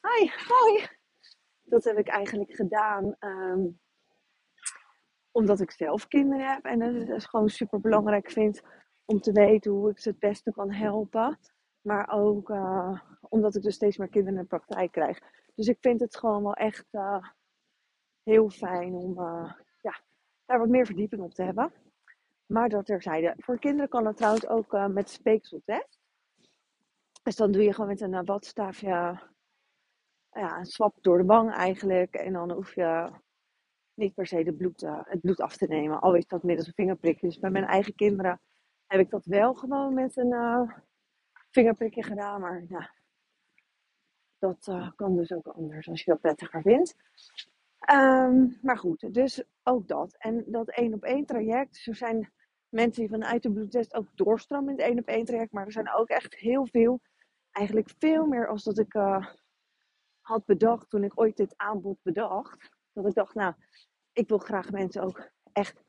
Hi, 0.00 0.30
hoi. 0.48 0.86
Dat 1.62 1.84
heb 1.84 1.98
ik 1.98 2.08
eigenlijk 2.08 2.54
gedaan 2.54 3.16
um, 3.18 3.80
omdat 5.30 5.60
ik 5.60 5.70
zelf 5.70 6.08
kinderen 6.08 6.52
heb. 6.52 6.64
En 6.64 6.78
dat 6.78 7.08
is, 7.08 7.24
gewoon 7.24 7.48
super 7.48 7.80
belangrijk 7.80 8.30
vind 8.30 8.62
om 9.04 9.20
te 9.20 9.32
weten 9.32 9.70
hoe 9.70 9.90
ik 9.90 9.98
ze 9.98 10.08
het 10.08 10.18
beste 10.18 10.52
kan 10.52 10.72
helpen. 10.72 11.38
Maar 11.80 12.08
ook 12.12 12.48
uh, 12.48 13.00
omdat 13.20 13.56
ik 13.56 13.62
dus 13.62 13.74
steeds 13.74 13.96
meer 13.96 14.08
kinderen 14.08 14.36
in 14.36 14.42
de 14.42 14.48
praktijk 14.48 14.92
krijg. 14.92 15.18
Dus 15.54 15.66
ik 15.66 15.78
vind 15.80 16.00
het 16.00 16.16
gewoon 16.16 16.42
wel 16.42 16.54
echt 16.54 16.86
uh, 16.90 17.28
heel 18.22 18.50
fijn 18.50 18.94
om 18.94 19.14
ja, 19.80 20.00
daar 20.44 20.58
wat 20.58 20.68
meer 20.68 20.86
verdieping 20.86 21.22
op 21.22 21.34
te 21.34 21.42
hebben. 21.42 21.72
Maar 22.50 22.68
dat 22.68 22.86
terzijde. 22.86 23.34
Voor 23.38 23.58
kinderen 23.58 23.88
kan 23.88 24.06
het 24.06 24.16
trouwens 24.16 24.46
ook 24.46 24.72
uh, 24.72 24.86
met 24.86 25.10
speekseltest. 25.10 25.98
Dus 27.22 27.36
dan 27.36 27.52
doe 27.52 27.62
je 27.62 27.72
gewoon 27.72 27.90
met 27.90 28.00
een 28.00 28.24
watstaafje 28.24 29.20
ja, 30.32 30.58
een 30.58 30.66
swap 30.66 30.96
door 31.00 31.18
de 31.18 31.24
wang 31.24 31.52
eigenlijk. 31.52 32.14
En 32.14 32.32
dan 32.32 32.50
hoef 32.50 32.74
je 32.74 33.10
niet 33.94 34.14
per 34.14 34.26
se 34.26 34.44
de 34.44 34.52
bloed, 34.52 34.80
het 34.80 35.20
bloed 35.20 35.40
af 35.40 35.56
te 35.56 35.66
nemen. 35.66 36.00
Al 36.00 36.14
is 36.14 36.26
dat 36.26 36.42
middels 36.42 36.66
een 36.66 36.74
vingerprikje. 36.74 37.26
Dus 37.26 37.38
bij 37.38 37.50
mijn 37.50 37.64
eigen 37.64 37.94
kinderen 37.94 38.40
heb 38.86 39.00
ik 39.00 39.10
dat 39.10 39.24
wel 39.24 39.54
gewoon 39.54 39.94
met 39.94 40.16
een 40.16 40.72
vingerprikje 41.50 42.02
gedaan. 42.02 42.40
Maar 42.40 42.64
ja, 42.68 42.90
dat 44.38 44.66
uh, 44.70 44.90
kan 44.96 45.16
dus 45.16 45.32
ook 45.32 45.46
anders 45.46 45.88
als 45.88 46.02
je 46.04 46.10
dat 46.10 46.20
prettiger 46.20 46.62
vindt. 46.62 46.96
Um, 47.92 48.58
maar 48.62 48.78
goed, 48.78 49.14
dus 49.14 49.44
ook 49.62 49.88
dat. 49.88 50.16
En 50.18 50.44
dat 50.46 50.68
één 50.68 50.94
op 50.94 51.02
één 51.02 51.26
traject. 51.26 51.86
Er 51.86 51.94
zijn 51.94 52.32
mensen 52.70 53.00
die 53.00 53.10
vanuit 53.10 53.42
de 53.42 53.52
bloedtest 53.52 53.94
ook 53.94 54.06
doorstromen 54.14 54.72
in 54.72 54.78
het 54.78 54.86
één 54.86 54.98
op 54.98 55.06
één 55.06 55.24
traject. 55.24 55.52
Maar 55.52 55.66
er 55.66 55.72
zijn 55.72 55.92
ook 55.92 56.08
echt 56.08 56.34
heel 56.34 56.66
veel. 56.66 57.00
Eigenlijk 57.50 57.90
veel 57.98 58.26
meer 58.26 58.48
als 58.48 58.64
dat 58.64 58.78
ik 58.78 58.94
uh, 58.94 59.26
had 60.20 60.44
bedacht 60.44 60.90
toen 60.90 61.04
ik 61.04 61.20
ooit 61.20 61.36
dit 61.36 61.54
aanbod 61.56 61.98
bedacht. 62.02 62.70
Dat 62.92 63.06
ik 63.06 63.14
dacht, 63.14 63.34
nou, 63.34 63.54
ik 64.12 64.28
wil 64.28 64.38
graag 64.38 64.70
mensen 64.70 65.02
ook 65.02 65.30
echt 65.52 65.82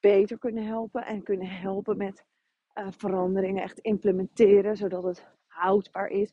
beter 0.00 0.38
kunnen 0.38 0.66
helpen. 0.66 1.04
En 1.04 1.22
kunnen 1.22 1.48
helpen 1.48 1.96
met 1.96 2.24
uh, 2.74 2.86
veranderingen 2.90 3.62
echt 3.62 3.78
implementeren. 3.78 4.76
Zodat 4.76 5.02
het 5.02 5.26
houdbaar 5.46 6.08
is 6.08 6.32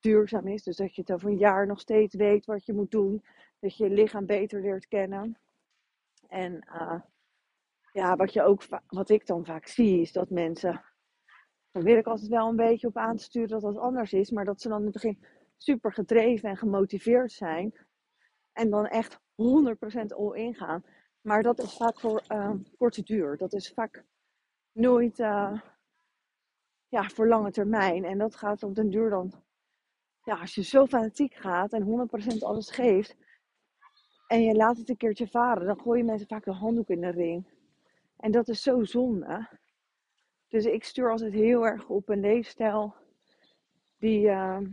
duurzaam 0.00 0.46
is. 0.46 0.62
Dus 0.62 0.76
dat 0.76 0.94
je 0.94 1.00
het 1.00 1.12
over 1.12 1.28
een 1.30 1.38
jaar 1.38 1.66
nog 1.66 1.80
steeds 1.80 2.14
weet 2.14 2.44
wat 2.44 2.64
je 2.64 2.72
moet 2.72 2.90
doen. 2.90 3.24
Dat 3.58 3.76
je 3.76 3.84
je 3.84 3.90
lichaam 3.90 4.26
beter 4.26 4.60
leert 4.60 4.88
kennen. 4.88 5.38
En 6.28 6.66
uh, 6.72 7.00
ja, 7.94 8.16
wat, 8.16 8.32
je 8.32 8.42
ook, 8.42 8.62
wat 8.86 9.08
ik 9.08 9.26
dan 9.26 9.44
vaak 9.44 9.66
zie 9.66 10.00
is 10.00 10.12
dat 10.12 10.30
mensen. 10.30 10.84
Dan 11.70 11.82
wil 11.82 11.96
ik 11.96 12.06
altijd 12.06 12.28
wel 12.28 12.48
een 12.48 12.56
beetje 12.56 12.86
op 12.86 12.96
aan 12.96 13.16
te 13.16 13.22
sturen 13.22 13.48
dat 13.48 13.60
dat 13.60 13.78
anders 13.78 14.12
is. 14.12 14.30
Maar 14.30 14.44
dat 14.44 14.60
ze 14.60 14.68
dan 14.68 14.78
in 14.78 14.84
het 14.84 14.92
begin 14.92 15.24
super 15.56 15.92
gedreven 15.92 16.48
en 16.48 16.56
gemotiveerd 16.56 17.32
zijn. 17.32 17.74
En 18.52 18.70
dan 18.70 18.86
echt 18.86 19.18
100% 19.18 19.20
all 20.16 20.32
in 20.32 20.54
gaan. 20.54 20.84
Maar 21.20 21.42
dat 21.42 21.62
is 21.62 21.76
vaak 21.76 22.00
voor 22.00 22.22
korte 22.76 23.02
duur. 23.02 23.36
Dat 23.36 23.52
is 23.52 23.72
vaak 23.72 24.04
nooit 24.72 25.18
uh, 25.18 25.60
ja, 26.88 27.08
voor 27.08 27.28
lange 27.28 27.50
termijn. 27.50 28.04
En 28.04 28.18
dat 28.18 28.36
gaat 28.36 28.62
op 28.62 28.74
den 28.74 28.90
duur 28.90 29.10
dan 29.10 29.32
ja, 30.22 30.40
als 30.40 30.54
je 30.54 30.62
zo 30.62 30.86
fanatiek 30.86 31.34
gaat 31.34 31.72
en 31.72 32.08
100% 32.34 32.38
alles 32.38 32.70
geeft 32.70 33.16
en 34.26 34.42
je 34.42 34.54
laat 34.54 34.76
het 34.76 34.88
een 34.88 34.96
keertje 34.96 35.28
varen, 35.28 35.66
dan 35.66 35.80
gooien 35.80 36.04
mensen 36.04 36.26
vaak 36.26 36.44
de 36.44 36.52
handdoek 36.52 36.88
in 36.88 37.00
de 37.00 37.10
ring. 37.10 37.46
En 38.24 38.30
dat 38.30 38.48
is 38.48 38.62
zo 38.62 38.84
zonde. 38.84 39.48
Dus 40.48 40.64
ik 40.64 40.84
stuur 40.84 41.10
altijd 41.10 41.32
heel 41.32 41.66
erg 41.66 41.88
op 41.88 42.08
een 42.08 42.20
leefstijl 42.20 42.94
die, 43.98 44.28
ehm, 44.28 44.72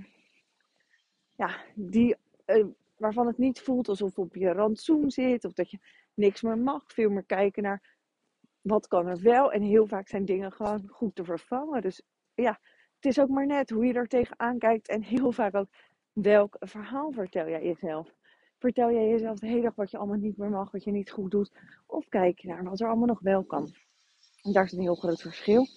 ja, 1.35 1.63
die, 1.75 2.15
eh, 2.45 2.65
waarvan 2.95 3.27
het 3.27 3.37
niet 3.37 3.61
voelt 3.61 3.89
alsof 3.89 4.17
op 4.17 4.35
je 4.35 4.51
rantsoen 4.51 5.11
zit 5.11 5.45
of 5.45 5.53
dat 5.53 5.71
je 5.71 5.79
niks 6.13 6.41
meer 6.41 6.57
mag. 6.57 6.83
Veel 6.87 7.09
meer 7.09 7.23
kijken 7.23 7.63
naar 7.63 7.97
wat 8.61 8.87
kan 8.87 9.07
er 9.07 9.21
wel. 9.21 9.51
En 9.51 9.61
heel 9.61 9.87
vaak 9.87 10.07
zijn 10.07 10.25
dingen 10.25 10.51
gewoon 10.51 10.87
goed 10.87 11.15
te 11.15 11.23
vervangen. 11.23 11.81
Dus 11.81 12.01
ja, 12.33 12.59
het 12.95 13.05
is 13.05 13.19
ook 13.19 13.29
maar 13.29 13.45
net 13.45 13.69
hoe 13.69 13.85
je 13.85 13.93
er 13.93 14.07
tegenaan 14.07 14.57
kijkt. 14.57 14.87
En 14.87 15.01
heel 15.03 15.31
vaak 15.31 15.55
ook 15.55 15.69
welk 16.13 16.55
verhaal 16.59 17.11
vertel 17.11 17.49
jij 17.49 17.63
jezelf. 17.63 18.15
Vertel 18.61 18.91
jij 18.91 19.07
jezelf 19.07 19.39
de 19.39 19.47
hele 19.47 19.61
dag 19.61 19.75
wat 19.75 19.91
je 19.91 19.97
allemaal 19.97 20.17
niet 20.17 20.37
meer 20.37 20.49
mag, 20.49 20.71
wat 20.71 20.83
je 20.83 20.91
niet 20.91 21.11
goed 21.11 21.31
doet. 21.31 21.51
Of 21.85 22.09
kijk 22.09 22.39
je 22.39 22.47
naar 22.47 22.63
wat 22.63 22.79
er 22.79 22.87
allemaal 22.87 23.07
nog 23.07 23.19
wel 23.19 23.43
kan. 23.43 23.73
En 24.41 24.51
daar 24.51 24.63
is 24.63 24.71
een 24.71 24.81
heel 24.81 24.95
groot 24.95 25.21
verschil. 25.21 25.67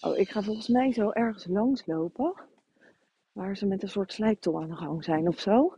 Oh, 0.00 0.16
ik 0.16 0.28
ga 0.28 0.42
volgens 0.42 0.68
mij 0.68 0.92
zo 0.92 1.10
ergens 1.10 1.46
langslopen. 1.46 2.34
Waar 3.32 3.56
ze 3.56 3.66
met 3.66 3.82
een 3.82 3.88
soort 3.88 4.12
slijptol 4.12 4.60
aan 4.60 4.68
de 4.68 4.76
gang 4.76 5.04
zijn 5.04 5.28
of 5.28 5.38
zo. 5.38 5.74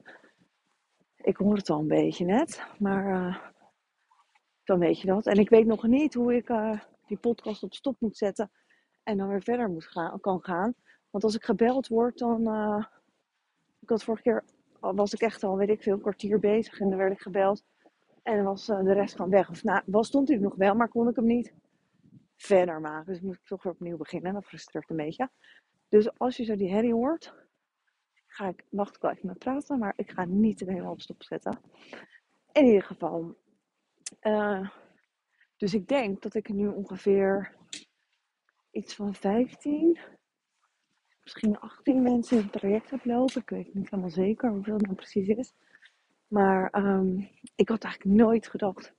Ik 1.17 1.37
hoor 1.37 1.57
het 1.57 1.71
al 1.71 1.79
een 1.79 1.87
beetje 1.87 2.25
net. 2.25 2.63
Maar 2.79 3.07
uh, 3.07 3.37
dan 4.65 4.79
weet 4.79 5.01
je 5.01 5.07
dat. 5.07 5.27
En 5.27 5.39
ik 5.39 5.49
weet 5.49 5.67
nog 5.67 5.87
niet 5.87 6.15
hoe 6.15 6.35
ik 6.35 6.49
uh, 6.49 6.81
die 7.07 7.19
podcast 7.19 7.63
op 7.63 7.75
stop 7.75 7.97
moet 7.99 8.17
zetten. 8.17 8.51
En 9.03 9.17
dan 9.17 9.29
weer 9.29 9.43
verder 9.43 9.69
moet 9.69 9.87
gaan, 9.87 10.21
kan 10.21 10.43
gaan. 10.43 10.75
Want 11.11 11.25
als 11.25 11.35
ik 11.35 11.45
gebeld 11.45 11.89
word, 11.89 12.19
dan. 12.19 12.49
Uh, 12.49 12.85
ik 13.81 13.89
had 13.89 14.05
vorige 14.05 14.23
keer. 14.23 14.45
Was 14.81 15.13
ik 15.13 15.21
echt 15.21 15.43
al, 15.43 15.57
weet 15.57 15.69
ik 15.69 15.83
veel, 15.83 15.93
een 15.93 16.01
kwartier 16.01 16.39
bezig. 16.39 16.81
En 16.81 16.89
dan 16.89 16.99
werd 16.99 17.13
ik 17.13 17.21
gebeld. 17.21 17.65
En 18.23 18.37
dan 18.37 18.45
was 18.45 18.67
de 18.67 18.93
rest 18.93 19.17
van 19.17 19.31
weg. 19.31 19.51
Of 19.51 19.63
nou, 19.63 19.83
was, 19.87 20.07
stond 20.07 20.29
hij 20.29 20.37
nog 20.37 20.55
wel, 20.55 20.75
maar 20.75 20.89
kon 20.89 21.09
ik 21.09 21.17
hem 21.17 21.27
niet 21.27 21.55
verder 22.37 22.81
maken. 22.81 23.13
Dus 23.13 23.23
moest 23.23 23.41
ik 23.41 23.47
toch 23.47 23.63
weer 23.63 23.73
opnieuw 23.73 23.97
beginnen. 23.97 24.33
Dat 24.33 24.45
frustreert 24.45 24.91
een 24.91 24.97
beetje. 24.97 25.31
Dus 25.89 26.19
als 26.19 26.37
je 26.37 26.45
zo 26.45 26.57
die 26.57 26.71
herrie 26.71 26.95
hoort, 26.95 27.35
ga 28.27 28.49
ik, 28.49 28.65
wacht 28.69 28.97
ik 28.97 29.03
wel 29.03 29.11
even 29.11 29.27
met 29.27 29.39
praten, 29.39 29.79
maar 29.79 29.93
ik 29.97 30.11
ga 30.11 30.25
niet 30.25 30.61
helemaal 30.61 30.93
op 30.93 31.01
stop 31.01 31.23
zetten. 31.23 31.61
In 32.53 32.65
ieder 32.65 32.83
geval. 32.83 33.37
Uh, 34.23 34.71
dus 35.57 35.75
ik 35.75 35.89
denk 35.89 36.23
dat 36.23 36.35
ik 36.35 36.49
nu 36.49 36.69
ongeveer 36.69 37.57
iets 38.71 38.95
van 38.95 39.15
15, 39.15 39.99
misschien 41.33 41.59
18 41.59 42.03
mensen 42.03 42.37
in 42.37 42.43
het 42.43 42.53
traject 42.53 42.91
heb 42.91 43.05
lopen. 43.05 43.41
Ik 43.41 43.51
weet 43.51 43.75
niet 43.75 43.91
helemaal 43.91 44.11
zeker 44.11 44.51
hoeveel 44.51 44.75
het 44.75 44.83
nou 44.83 44.95
precies 44.95 45.29
is. 45.29 45.53
Maar 46.27 46.75
um, 46.75 47.29
ik 47.55 47.69
had 47.69 47.85
eigenlijk 47.85 48.17
nooit 48.17 48.47
gedacht 48.47 48.95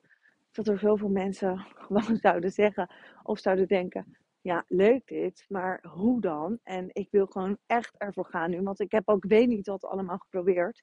dat 0.51 0.67
er 0.67 0.79
zoveel 0.79 1.09
mensen 1.09 1.57
gewoon 1.87 2.17
zouden 2.17 2.51
zeggen 2.51 2.93
of 3.23 3.39
zouden 3.39 3.67
denken: 3.67 4.17
ja, 4.41 4.65
leuk 4.67 5.07
dit, 5.07 5.45
maar 5.47 5.83
hoe 5.87 6.21
dan? 6.21 6.59
En 6.63 6.89
ik 6.93 7.07
wil 7.11 7.25
gewoon 7.25 7.57
echt 7.65 7.95
ervoor 7.97 8.25
gaan 8.25 8.49
nu, 8.49 8.61
want 8.61 8.79
ik 8.79 8.91
heb 8.91 9.09
ook, 9.09 9.25
weet 9.25 9.47
niet 9.47 9.67
wat 9.67 9.85
allemaal 9.85 10.17
geprobeerd. 10.17 10.81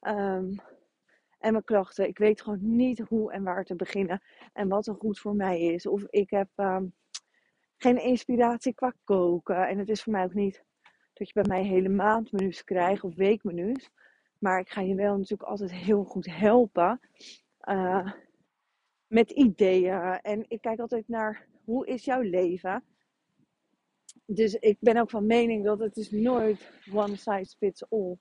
Um, 0.00 0.54
en 1.38 1.52
mijn 1.52 1.64
klachten, 1.64 2.08
ik 2.08 2.18
weet 2.18 2.42
gewoon 2.42 2.76
niet 2.76 2.98
hoe 2.98 3.32
en 3.32 3.42
waar 3.42 3.64
te 3.64 3.76
beginnen 3.76 4.22
en 4.52 4.68
wat 4.68 4.86
er 4.86 4.94
goed 4.94 5.18
voor 5.18 5.34
mij 5.34 5.60
is. 5.60 5.86
Of 5.86 6.02
ik 6.08 6.30
heb 6.30 6.48
um, 6.56 6.94
geen 7.76 8.02
inspiratie 8.02 8.74
qua 8.74 8.94
koken. 9.04 9.68
En 9.68 9.78
het 9.78 9.88
is 9.88 10.02
voor 10.02 10.12
mij 10.12 10.24
ook 10.24 10.34
niet 10.34 10.68
dat 11.20 11.28
je 11.28 11.42
bij 11.42 11.58
mij 11.58 11.64
hele 11.64 11.88
maandmenu's 11.88 12.64
krijgt 12.64 13.04
of 13.04 13.14
weekmenu's. 13.14 13.90
Maar 14.38 14.60
ik 14.60 14.68
ga 14.68 14.80
je 14.80 14.94
wel 14.94 15.16
natuurlijk 15.16 15.48
altijd 15.48 15.72
heel 15.72 16.04
goed 16.04 16.26
helpen. 16.26 17.00
Uh, 17.68 18.12
met 19.06 19.30
ideeën. 19.30 20.20
En 20.22 20.44
ik 20.48 20.60
kijk 20.60 20.78
altijd 20.78 21.08
naar 21.08 21.46
hoe 21.64 21.86
is 21.86 22.04
jouw 22.04 22.20
leven. 22.20 22.84
Dus 24.26 24.54
ik 24.54 24.76
ben 24.80 24.96
ook 24.96 25.10
van 25.10 25.26
mening 25.26 25.64
dat 25.64 25.78
het 25.78 25.96
is 25.96 26.10
nooit 26.10 26.70
one 26.92 27.16
size 27.16 27.56
fits 27.56 27.90
all. 27.90 28.16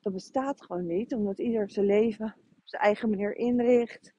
Dat 0.00 0.12
bestaat 0.12 0.62
gewoon 0.62 0.86
niet, 0.86 1.14
omdat 1.14 1.38
ieder 1.38 1.70
zijn 1.70 1.86
leven 1.86 2.36
op 2.56 2.68
zijn 2.68 2.82
eigen 2.82 3.10
manier 3.10 3.36
inricht. 3.36 4.14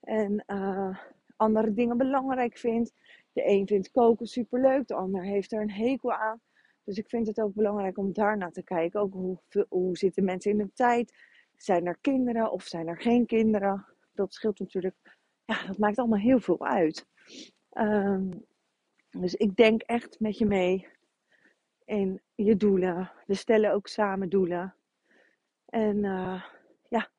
En 0.00 0.44
uh, 0.46 0.98
andere 1.36 1.72
dingen 1.72 1.96
belangrijk 1.96 2.58
vindt. 2.58 2.92
De 3.32 3.48
een 3.48 3.66
vindt 3.66 3.90
koken 3.90 4.26
superleuk, 4.26 4.86
de 4.86 4.94
ander 4.94 5.24
heeft 5.24 5.52
er 5.52 5.60
een 5.60 5.70
hekel 5.70 6.12
aan. 6.12 6.40
Dus 6.84 6.98
ik 6.98 7.08
vind 7.08 7.26
het 7.26 7.40
ook 7.40 7.54
belangrijk 7.54 7.98
om 7.98 8.12
daarna 8.12 8.50
te 8.50 8.62
kijken. 8.62 9.00
Ook 9.00 9.12
hoe, 9.12 9.38
hoe 9.68 9.96
zitten 9.96 10.24
mensen 10.24 10.50
in 10.50 10.58
de 10.58 10.72
tijd? 10.72 11.14
Zijn 11.56 11.86
er 11.86 11.98
kinderen 12.00 12.50
of 12.50 12.62
zijn 12.62 12.88
er 12.88 13.00
geen 13.00 13.26
kinderen? 13.26 13.86
Dat 14.12 14.34
scheelt 14.34 14.58
natuurlijk 14.58 14.96
ja, 15.44 15.66
dat 15.66 15.78
maakt 15.78 15.98
allemaal 15.98 16.18
heel 16.18 16.40
veel 16.40 16.66
uit. 16.66 17.06
Um, 17.72 18.44
dus 19.10 19.34
ik 19.34 19.56
denk 19.56 19.82
echt 19.82 20.20
met 20.20 20.38
je 20.38 20.46
mee 20.46 20.86
in 21.84 22.22
je 22.34 22.56
doelen. 22.56 23.12
We 23.26 23.34
stellen 23.34 23.72
ook 23.72 23.86
samen 23.86 24.28
doelen. 24.28 24.74
En 25.66 25.96
uh, 25.96 26.44
ja, 26.88 27.10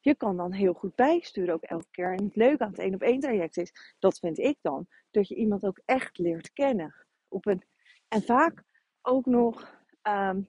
je 0.00 0.14
kan 0.14 0.36
dan 0.36 0.52
heel 0.52 0.72
goed 0.72 0.94
bijsturen 0.94 1.54
ook 1.54 1.62
elke 1.62 1.90
keer. 1.90 2.12
En 2.12 2.24
het 2.24 2.36
leuke 2.36 2.64
aan 2.64 2.70
het 2.70 2.78
één 2.78 2.94
op 2.94 3.02
één 3.02 3.20
traject 3.20 3.56
is, 3.56 3.94
dat 3.98 4.18
vind 4.18 4.38
ik 4.38 4.58
dan, 4.60 4.86
dat 5.10 5.28
je 5.28 5.34
iemand 5.34 5.64
ook 5.64 5.80
echt 5.84 6.18
leert 6.18 6.52
kennen. 6.52 6.94
Op 7.28 7.46
een, 7.46 7.64
en 8.08 8.22
vaak 8.22 8.62
ook 9.06 9.26
nog 9.26 9.82
um, 10.02 10.48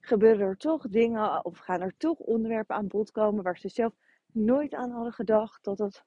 gebeuren 0.00 0.46
er 0.46 0.56
toch 0.56 0.88
dingen 0.88 1.44
of 1.44 1.58
gaan 1.58 1.80
er 1.80 1.94
toch 1.96 2.18
onderwerpen 2.18 2.76
aan 2.76 2.88
bod 2.88 3.10
komen 3.10 3.44
waar 3.44 3.58
ze 3.58 3.68
zelf 3.68 3.92
nooit 4.32 4.74
aan 4.74 4.90
hadden 4.90 5.12
gedacht 5.12 5.64
dat 5.64 5.78
het 5.78 6.04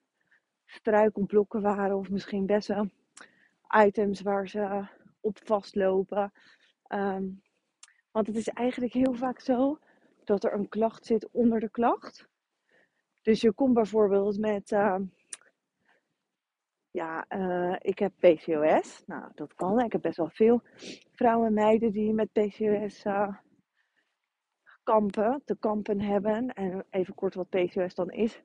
struikelblokken 0.65 1.61
waren 1.61 1.97
of 1.97 2.09
misschien 2.09 2.45
best 2.45 2.67
wel 2.67 2.89
items 3.85 4.21
waar 4.21 4.47
ze 4.47 4.87
op 5.19 5.39
vastlopen. 5.43 6.31
Um, 6.87 7.41
want 8.11 8.27
het 8.27 8.35
is 8.35 8.47
eigenlijk 8.47 8.93
heel 8.93 9.13
vaak 9.13 9.39
zo 9.39 9.79
dat 10.23 10.43
er 10.43 10.53
een 10.53 10.69
klacht 10.69 11.05
zit 11.05 11.29
onder 11.31 11.59
de 11.59 11.69
klacht. 11.69 12.27
Dus 13.21 13.41
je 13.41 13.53
komt 13.53 13.73
bijvoorbeeld 13.73 14.39
met, 14.39 14.71
uh, 14.71 14.99
ja, 16.93 17.25
uh, 17.29 17.75
ik 17.79 17.99
heb 17.99 18.13
PCOS. 18.19 19.03
Nou, 19.05 19.31
dat 19.35 19.53
kan. 19.53 19.79
Ik 19.79 19.91
heb 19.91 20.01
best 20.01 20.17
wel 20.17 20.29
veel 20.29 20.61
vrouwen 21.11 21.47
en 21.47 21.53
meiden 21.53 21.91
die 21.91 22.13
met 22.13 22.31
PCOS 22.31 23.05
uh, 23.05 23.37
kampen, 24.83 25.41
te 25.45 25.57
kampen 25.59 26.01
hebben. 26.01 26.53
En 26.53 26.85
even 26.89 27.15
kort 27.15 27.33
wat 27.33 27.49
PCOS 27.49 27.95
dan 27.95 28.09
is. 28.09 28.41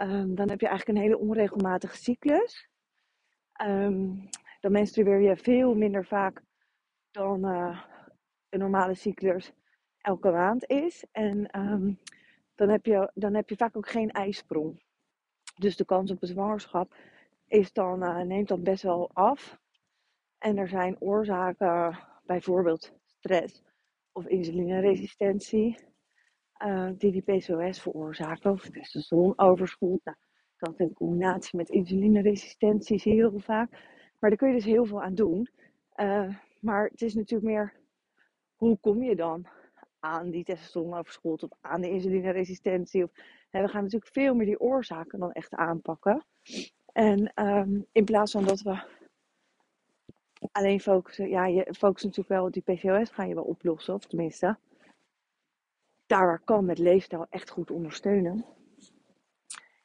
Um, 0.00 0.34
dan 0.34 0.50
heb 0.50 0.60
je 0.60 0.68
eigenlijk 0.68 0.98
een 0.98 1.04
hele 1.04 1.18
onregelmatige 1.18 1.96
cyclus. 1.96 2.68
Um, 3.62 4.28
dan 4.60 4.72
menstrueer 4.72 5.20
je 5.20 5.36
veel 5.36 5.74
minder 5.74 6.06
vaak 6.06 6.42
dan 7.10 7.46
uh, 7.46 7.82
een 8.48 8.58
normale 8.58 8.94
cyclus 8.94 9.52
elke 9.98 10.30
maand 10.30 10.68
is. 10.68 11.04
En 11.12 11.60
um, 11.60 11.98
dan, 12.54 12.68
heb 12.68 12.84
je, 12.84 13.10
dan 13.14 13.34
heb 13.34 13.48
je 13.48 13.56
vaak 13.56 13.76
ook 13.76 13.88
geen 13.88 14.10
ijsprong. 14.10 14.82
Dus 15.58 15.76
de 15.76 15.84
kans 15.84 16.10
op 16.10 16.22
een 16.22 16.28
zwangerschap 16.28 16.94
is 17.50 17.72
dan, 17.72 18.02
uh, 18.02 18.20
neemt 18.20 18.48
dan 18.48 18.62
best 18.62 18.82
wel 18.82 19.10
af. 19.12 19.58
En 20.38 20.56
er 20.56 20.68
zijn 20.68 21.00
oorzaken, 21.00 21.98
bijvoorbeeld 22.24 22.92
stress 23.04 23.62
of 24.12 24.26
insulineresistentie 24.26 25.78
uh, 26.66 26.90
die 26.96 27.12
die 27.12 27.22
PCOS 27.22 27.80
veroorzaken, 27.80 28.50
of 28.50 28.62
testosteronoverschool. 28.62 30.00
Nou, 30.04 30.16
dat 30.56 30.78
in 30.78 30.92
combinatie 30.92 31.56
met 31.56 31.68
insulineresistentie 31.68 33.00
je 33.04 33.10
heel 33.10 33.38
vaak. 33.38 33.70
Maar 34.18 34.30
daar 34.30 34.38
kun 34.38 34.48
je 34.48 34.54
dus 34.54 34.64
heel 34.64 34.84
veel 34.84 35.02
aan 35.02 35.14
doen. 35.14 35.48
Uh, 35.96 36.34
maar 36.60 36.84
het 36.84 37.02
is 37.02 37.14
natuurlijk 37.14 37.50
meer, 37.50 37.74
hoe 38.56 38.78
kom 38.80 39.02
je 39.02 39.16
dan 39.16 39.46
aan 39.98 40.30
die 40.30 40.44
testosteronoverschool 40.44 41.32
of 41.32 41.50
aan 41.60 41.80
de 41.80 41.90
insulineresistentie? 41.90 43.04
Of, 43.04 43.10
hè, 43.50 43.62
we 43.62 43.68
gaan 43.68 43.82
natuurlijk 43.82 44.12
veel 44.12 44.34
meer 44.34 44.46
die 44.46 44.60
oorzaken 44.60 45.18
dan 45.18 45.32
echt 45.32 45.54
aanpakken. 45.54 46.24
En 46.92 47.32
um, 47.46 47.86
in 47.92 48.04
plaats 48.04 48.32
van 48.32 48.44
dat 48.44 48.60
we 48.60 48.82
alleen 50.52 50.80
focussen, 50.80 51.28
ja, 51.28 51.46
je 51.46 51.74
focust 51.76 52.04
natuurlijk 52.04 52.28
wel 52.28 52.50
die 52.50 52.62
PCOS, 52.62 53.10
ga 53.10 53.24
je 53.24 53.34
wel 53.34 53.44
oplossen, 53.44 53.94
of 53.94 54.06
tenminste 54.06 54.58
daar 56.10 56.26
waar 56.26 56.42
kan 56.44 56.64
met 56.64 56.78
leefstijl 56.78 57.26
echt 57.30 57.50
goed 57.50 57.70
ondersteunen. 57.70 58.44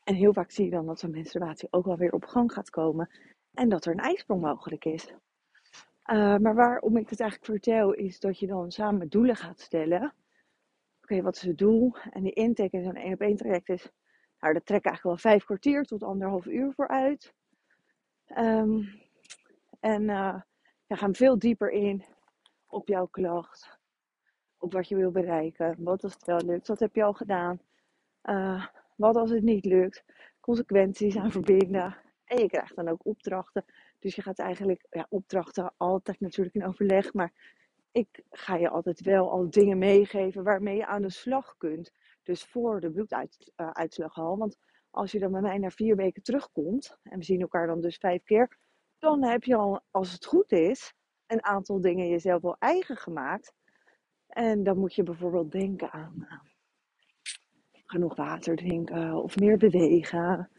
En 0.04 0.16
heel 0.16 0.34
vaak 0.34 0.52
zie 0.52 0.66
je 0.66 0.72
dan 0.72 0.86
dat 0.86 1.00
zo'n 1.00 1.12
menstruatie 1.12 1.68
ook 1.72 1.86
wel 1.86 1.98
weer 1.98 2.14
op 2.14 2.26
gang 2.26 2.54
gaat 2.54 2.70
komen 2.70 3.10
en 3.54 3.70
dat 3.70 3.86
er 3.86 3.92
een 3.92 4.00
ijsprong 4.00 4.42
mogelijk 4.42 4.86
is. 4.86 5.08
Uh, 6.06 6.38
maar 6.38 6.56
waarom 6.56 6.98
ik 6.98 7.10
het 7.10 7.20
eigenlijk 7.20 7.52
vertel 7.52 7.94
is 7.94 8.20
dat 8.20 8.40
je 8.40 8.48
dan 8.48 8.72
samen 8.72 9.10
doelen 9.10 9.36
gaat 9.36 9.60
stellen. 9.60 10.14
Oké, 11.02 11.22
wat 11.22 11.36
is 11.36 11.42
het 11.42 11.58
doel? 11.58 11.96
En 12.12 12.24
die 12.24 12.34
intake 12.34 12.78
in 12.78 12.84
zo'n 12.84 12.96
1 12.96 13.14
op 13.14 13.22
1 13.22 13.36
traject 13.36 13.70
is, 13.70 13.92
nou 14.46 14.58
dat 14.58 14.66
trek 14.66 14.86
eigenlijk 14.86 15.22
wel 15.22 15.32
vijf 15.32 15.46
kwartier 15.46 15.84
tot 15.84 16.04
anderhalf 16.04 16.46
uur 16.46 16.74
vooruit. 16.74 17.34
Um, 18.38 19.02
en 19.80 20.02
uh, 20.02 20.42
ja, 20.86 20.96
gaan 20.96 21.16
veel 21.16 21.40
dieper 21.40 21.72
in 21.72 22.04
op 22.68 22.88
jouw 22.88 23.06
klacht 23.06 23.80
op 24.58 24.74
wat 24.74 24.88
je 24.88 24.96
wil 24.96 25.12
bereiken. 25.12 25.76
Wat 25.80 26.04
als 26.04 26.14
het 26.14 26.26
wel 26.26 26.42
lukt? 26.42 26.68
Wat 26.68 26.80
heb 26.80 26.96
je 26.96 27.04
al 27.04 27.14
gedaan? 27.14 27.60
Uh, 28.24 28.66
wat 28.96 29.16
als 29.16 29.30
het 29.30 29.44
niet 29.44 29.66
lukt? 29.66 30.04
Consequenties 30.40 31.18
aan 31.18 31.32
verbinden. 31.32 31.98
En 32.26 32.38
je 32.38 32.48
krijgt 32.48 32.76
dan 32.76 32.88
ook 32.88 33.06
opdrachten 33.06 33.66
Dus 34.00 34.16
je 34.16 34.22
gaat 34.22 34.40
eigenlijk 34.40 34.86
ja, 34.90 35.06
opdrachten 35.10 35.74
altijd 35.78 36.20
natuurlijk 36.20 36.56
in 36.56 36.66
overleg. 36.66 37.14
Maar 37.14 37.34
ik 37.92 38.24
ga 38.30 38.56
je 38.56 38.70
altijd 38.70 39.02
wel 39.02 39.32
al 39.32 39.50
dingen 39.50 39.78
meegeven 39.78 40.44
waarmee 40.44 40.76
je 40.76 40.86
aan 40.86 41.02
de 41.02 41.10
slag 41.10 41.56
kunt. 41.58 41.92
Dus 42.26 42.46
voor 42.46 42.80
de 42.80 42.92
bloeduitslag 42.92 44.18
al. 44.18 44.38
Want 44.38 44.58
als 44.90 45.12
je 45.12 45.20
dan 45.20 45.32
bij 45.32 45.42
mij 45.42 45.58
na 45.58 45.70
vier 45.70 45.96
weken 45.96 46.24
terugkomt, 46.24 46.98
en 47.04 47.18
we 47.18 47.24
zien 47.24 47.42
elkaar 47.42 47.68
dan 47.68 47.82
dus 47.82 47.98
vijf 47.98 48.24
keer, 48.24 48.58
dan 49.00 49.24
heb 49.24 49.44
je 49.44 49.56
al, 49.56 49.82
als 49.92 50.12
het 50.12 50.26
goed 50.26 50.52
is, 50.52 50.94
een 51.28 51.44
aantal 51.44 51.82
dingen 51.82 52.08
jezelf 52.08 52.42
wel 52.42 52.56
eigen 52.60 52.98
gemaakt. 52.98 53.54
En 54.28 54.64
dan 54.64 54.78
moet 54.78 54.96
je 54.96 55.04
bijvoorbeeld 55.04 55.52
denken 55.52 55.92
aan 55.92 56.14
uh, 56.20 56.40
genoeg 57.86 58.16
water 58.16 58.56
drinken 58.56 59.24
of 59.24 59.38
meer 59.38 59.58
bewegen. 59.58 60.50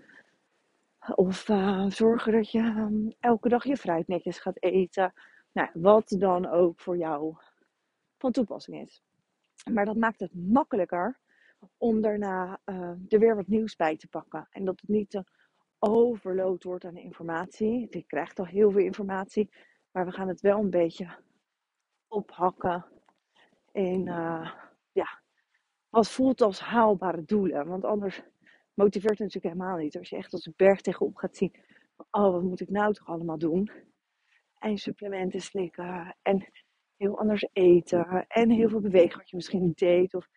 Of 1.14 1.48
uh, 1.48 1.90
zorgen 1.90 2.33
dat 2.33 2.50
je 2.50 2.61
um, 2.61 3.14
elke 3.20 3.48
dag 3.48 3.64
je 3.64 3.76
fruit 3.76 4.09
netjes 4.09 4.38
gaat 4.38 4.62
eten. 4.62 5.12
Nou, 5.52 5.68
wat 5.72 6.09
dan 6.18 6.46
ook 6.46 6.81
voor 6.81 6.96
jou 6.96 7.37
van 8.18 8.33
toepassing 8.33 8.81
is. 8.81 9.02
Maar 9.70 9.85
dat 9.85 9.96
maakt 9.96 10.20
het 10.20 10.35
makkelijker 10.35 11.18
om 11.76 12.00
daarna 12.00 12.61
uh, 12.64 12.90
er 13.09 13.18
weer 13.18 13.37
wat 13.37 13.46
nieuws 13.46 13.76
bij 13.76 13.96
te 13.96 14.09
pakken. 14.09 14.46
En 14.50 14.64
dat 14.64 14.81
het 14.81 14.88
niet 14.88 15.11
te 15.11 15.24
overload 15.79 16.64
wordt 16.64 16.85
aan 16.85 16.96
informatie. 16.96 17.87
Je 17.90 18.02
krijgt 18.02 18.38
al 18.38 18.46
heel 18.46 18.70
veel 18.70 18.81
informatie, 18.85 19.50
maar 19.90 20.05
we 20.05 20.12
gaan 20.12 20.29
het 20.29 20.40
wel 20.40 20.59
een 20.59 20.70
beetje 20.70 21.09
ophakken 22.09 22.85
in 23.72 24.07
uh, 24.07 24.52
ja, 24.92 25.20
wat 25.88 26.09
voelt 26.09 26.40
als 26.40 26.61
haalbare 26.61 27.24
doelen. 27.24 27.66
Want 27.66 27.85
anders 27.85 28.22
motiveert 28.74 29.18
het 29.18 29.35
natuurlijk 29.35 29.55
helemaal 29.55 29.76
niet. 29.76 29.98
Als 29.98 30.09
je 30.09 30.16
echt 30.16 30.33
als 30.33 30.46
een 30.46 30.55
berg 30.57 30.81
tegenop 30.81 31.16
gaat 31.16 31.37
zien, 31.37 31.55
oh 32.11 32.33
wat 32.33 32.42
moet 32.42 32.61
ik 32.61 32.70
nou 32.70 32.92
toch 32.92 33.09
allemaal 33.09 33.38
doen? 33.38 33.70
En 34.59 34.79
supplementen 34.79 35.40
slikken 35.40 36.16
en 36.22 36.48
heel 36.96 37.18
anders 37.18 37.48
eten 37.52 38.26
en 38.29 38.50
heel 38.50 38.68
veel 38.68 38.81
bewegen 38.81 39.18
wat 39.18 39.31
je 39.31 39.37
misschien 39.37 39.62
niet 39.62 39.79
deed. 39.79 40.14
Of, 40.14 40.29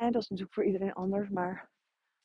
hè, 0.00 0.10
dat 0.10 0.22
is 0.22 0.28
natuurlijk 0.28 0.54
voor 0.54 0.64
iedereen 0.64 0.92
anders, 0.92 1.28
maar 1.28 1.70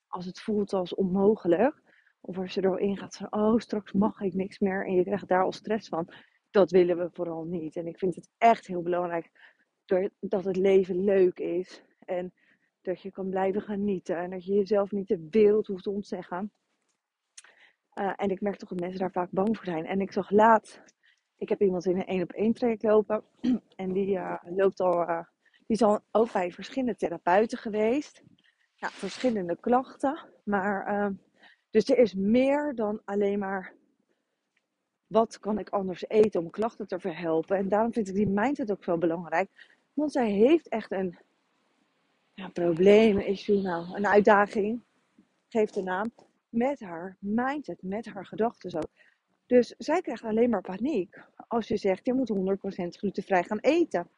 als 0.08 0.26
het 0.26 0.42
voelt 0.42 0.74
als 0.74 0.96
onmogelijk, 0.96 1.82
of 2.22 2.38
als 2.38 2.54
je 2.54 2.62
er 2.62 2.98
gaat 2.98 3.18
van, 3.18 3.34
oh 3.34 3.60
straks 3.60 3.92
mag 3.92 4.22
ik 4.22 4.34
niks 4.34 4.60
meer 4.60 4.86
en 4.86 4.94
je 4.94 5.04
krijgt 5.04 5.28
daar 5.28 5.44
al 5.44 5.52
stress 5.52 5.90
van, 5.90 6.10
dat 6.50 6.72
willen 6.72 6.98
we 6.98 7.10
vooral 7.12 7.44
niet. 7.44 7.76
En 7.76 7.88
ik 7.88 7.98
vind 7.98 8.16
het 8.16 8.30
echt 8.38 8.68
heel 8.68 8.82
belangrijk 8.82 9.32
dat 10.20 10.46
het 10.46 10.56
leven 10.56 11.04
leuk 11.04 11.40
is 11.40 11.84
en 12.00 12.34
dat 12.82 13.02
je 13.02 13.12
kan 13.12 13.30
blijven 13.30 13.62
genieten 13.62 14.18
en 14.18 14.30
dat 14.30 14.46
je 14.46 14.54
jezelf 14.54 14.92
niet 14.92 15.08
de 15.08 15.28
wereld 15.30 15.68
hoeft 15.68 15.84
te 15.84 15.90
ontzeggen. 15.90 16.52
Uh, 17.94 18.14
en 18.16 18.30
ik 18.30 18.42
merk 18.42 18.58
toch 18.58 18.70
dat 18.70 18.80
mensen 18.80 19.00
daar 19.00 19.12
vaak 19.12 19.32
bang 19.32 19.56
voor 19.56 19.66
zijn. 19.66 19.86
En 19.86 20.02
ik 20.02 20.12
zag 20.12 20.30
laat 20.30 20.84
ik 21.38 21.50
heb 21.50 21.62
iemand 21.62 21.86
in 21.86 21.96
een 21.96 22.06
één 22.06 22.24
op 22.24 22.32
één 22.32 22.54
traject 22.54 22.84
lopen. 22.84 23.24
En 23.76 23.94
die 23.94 24.16
uh, 24.16 24.38
loopt 24.44 24.80
al. 24.80 25.10
Uh, 25.10 25.26
die 25.66 25.76
is 25.76 25.82
al 25.82 26.00
ook 26.12 26.32
bij 26.32 26.52
verschillende 26.52 26.96
therapeuten 26.96 27.58
geweest. 27.58 28.24
Ja, 28.76 28.90
verschillende 28.90 29.58
klachten. 29.60 30.20
Maar 30.44 30.94
uh, 30.94 31.18
dus 31.70 31.90
er 31.90 31.98
is 31.98 32.14
meer 32.14 32.76
dan 32.76 33.02
alleen 33.06 33.40
maar. 33.40 33.74
Wat 35.08 35.40
kan 35.40 35.60
ik 35.60 35.70
anders 35.70 36.08
eten 36.08 36.42
om 36.42 36.50
klachten 36.50 36.88
te 36.88 37.00
verhelpen? 37.00 37.58
En 37.58 37.70
daarom 37.70 37.94
vind 37.94 38.08
ik 38.08 38.16
die 38.16 38.28
mindset 38.28 38.72
ook 38.72 38.84
zo 38.84 38.98
belangrijk. 38.98 39.76
Want 39.94 40.12
zij 40.12 40.30
heeft 40.30 40.68
echt 40.68 40.92
een 40.92 41.18
ja, 42.34 42.48
probleem, 42.48 43.20
issue, 43.20 43.62
nou, 43.62 43.96
een 43.96 44.08
uitdaging. 44.08 44.82
Geeft 45.48 45.74
de 45.74 45.82
naam. 45.82 46.12
Met 46.50 46.80
haar 46.80 47.18
mindset, 47.20 47.82
met 47.82 48.06
haar 48.06 48.26
gedachten 48.26 48.70
zo. 48.70 48.80
Dus 49.46 49.76
zij 49.78 50.02
krijgt 50.02 50.24
alleen 50.24 50.50
maar 50.50 50.62
paniek 50.62 51.24
als 51.48 51.68
je 51.68 51.78
zegt 51.78 52.06
je 52.06 52.14
moet 52.14 52.32
100% 52.32 52.34
glutenvrij 52.88 53.44
gaan 53.44 53.60
eten. 53.60 54.10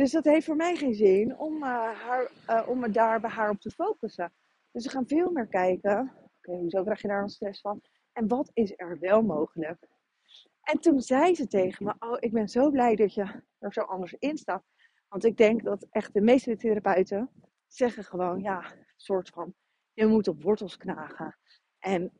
Dus 0.00 0.10
dat 0.10 0.24
heeft 0.24 0.46
voor 0.46 0.56
mij 0.56 0.76
geen 0.76 0.94
zin 0.94 1.38
om, 1.38 1.54
uh, 1.54 2.00
haar, 2.00 2.30
uh, 2.48 2.68
om 2.68 2.78
me 2.78 2.90
daar 2.90 3.20
bij 3.20 3.30
haar 3.30 3.50
op 3.50 3.60
te 3.60 3.70
focussen. 3.70 4.32
Dus 4.72 4.84
we 4.84 4.90
gaan 4.90 5.06
veel 5.06 5.30
meer 5.30 5.46
kijken. 5.46 6.00
Oké, 6.00 6.28
okay, 6.36 6.60
hoezo 6.60 6.82
krijg 6.82 7.02
je 7.02 7.08
daar 7.08 7.20
dan 7.20 7.28
stress 7.28 7.60
van? 7.60 7.80
En 8.12 8.28
wat 8.28 8.50
is 8.52 8.72
er 8.76 8.98
wel 8.98 9.22
mogelijk? 9.22 9.88
En 10.62 10.80
toen 10.80 11.00
zei 11.00 11.34
ze 11.34 11.46
tegen 11.46 11.84
me: 11.84 11.94
Oh, 11.98 12.16
ik 12.18 12.32
ben 12.32 12.48
zo 12.48 12.70
blij 12.70 12.96
dat 12.96 13.14
je 13.14 13.42
er 13.58 13.72
zo 13.72 13.80
anders 13.80 14.14
in 14.18 14.36
staat. 14.36 14.64
Want 15.08 15.24
ik 15.24 15.36
denk 15.36 15.64
dat 15.64 15.86
echt 15.90 16.14
de 16.14 16.20
meeste 16.20 16.56
therapeuten 16.56 17.30
zeggen 17.66 18.04
gewoon: 18.04 18.40
Ja, 18.40 18.74
soort 18.96 19.28
van: 19.28 19.54
Je 19.92 20.06
moet 20.06 20.28
op 20.28 20.42
wortels 20.42 20.76
knagen. 20.76 21.36
En 21.78 22.12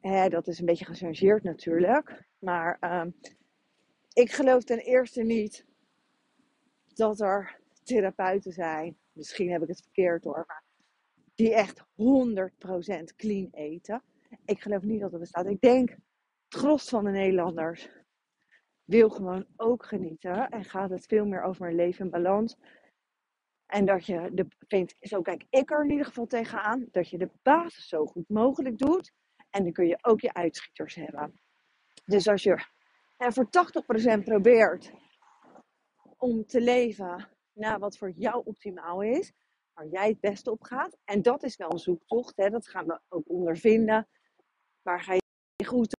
Hè, 0.00 0.28
dat 0.28 0.46
is 0.46 0.58
een 0.58 0.66
beetje 0.66 0.84
gechangeerd 0.84 1.42
natuurlijk. 1.42 2.26
Maar 2.38 2.78
um, 3.00 3.14
ik 4.12 4.30
geloof 4.30 4.64
ten 4.64 4.78
eerste 4.78 5.22
niet 5.22 5.65
dat 6.96 7.20
er 7.20 7.60
therapeuten 7.82 8.52
zijn. 8.52 8.96
Misschien 9.12 9.50
heb 9.50 9.62
ik 9.62 9.68
het 9.68 9.82
verkeerd 9.82 10.24
hoor. 10.24 10.44
Maar 10.46 10.62
die 11.34 11.54
echt 11.54 11.80
100% 11.80 11.84
clean 13.16 13.48
eten. 13.50 14.02
Ik 14.44 14.60
geloof 14.60 14.82
niet 14.82 15.00
dat 15.00 15.10
dat 15.10 15.20
bestaat. 15.20 15.46
Ik 15.46 15.60
denk, 15.60 15.90
het 15.90 16.60
gros 16.60 16.88
van 16.88 17.04
de 17.04 17.10
Nederlanders 17.10 17.88
wil 18.84 19.10
gewoon 19.10 19.46
ook 19.56 19.86
genieten. 19.86 20.48
En 20.48 20.64
gaat 20.64 20.90
het 20.90 21.06
veel 21.06 21.26
meer 21.26 21.42
over 21.42 21.68
een 21.68 21.74
leven 21.74 22.04
in 22.04 22.10
balans. 22.10 22.56
En 23.66 23.84
dat 23.84 24.06
je 24.06 24.30
de, 24.32 24.46
vindt, 24.58 24.96
zo 25.00 25.22
kijk 25.22 25.44
ik 25.50 25.70
er 25.70 25.84
in 25.84 25.90
ieder 25.90 26.06
geval 26.06 26.26
tegenaan, 26.26 26.88
dat 26.90 27.08
je 27.08 27.18
de 27.18 27.30
basis 27.42 27.88
zo 27.88 28.06
goed 28.06 28.28
mogelijk 28.28 28.78
doet. 28.78 29.12
En 29.50 29.62
dan 29.62 29.72
kun 29.72 29.86
je 29.86 29.98
ook 30.00 30.20
je 30.20 30.32
uitschieters 30.32 30.94
hebben. 30.94 31.40
Dus 32.04 32.28
als 32.28 32.42
je 32.42 32.64
en 33.16 33.32
voor 33.32 33.48
80% 34.20 34.22
probeert 34.24 34.92
om 36.16 36.46
te 36.46 36.60
leven 36.60 37.28
naar 37.52 37.78
wat 37.78 37.96
voor 37.98 38.10
jou 38.10 38.42
optimaal 38.44 39.02
is, 39.02 39.32
waar 39.72 39.86
jij 39.86 40.08
het 40.08 40.20
beste 40.20 40.50
op 40.50 40.62
gaat. 40.62 40.96
En 41.04 41.22
dat 41.22 41.42
is 41.42 41.56
wel 41.56 41.72
een 41.72 41.78
zoektocht, 41.78 42.36
hè? 42.36 42.50
dat 42.50 42.68
gaan 42.68 42.86
we 42.86 43.00
ook 43.08 43.28
ondervinden. 43.30 44.08
Waar 44.82 45.00
ga 45.00 45.12
je 45.12 45.64
goed 45.64 45.94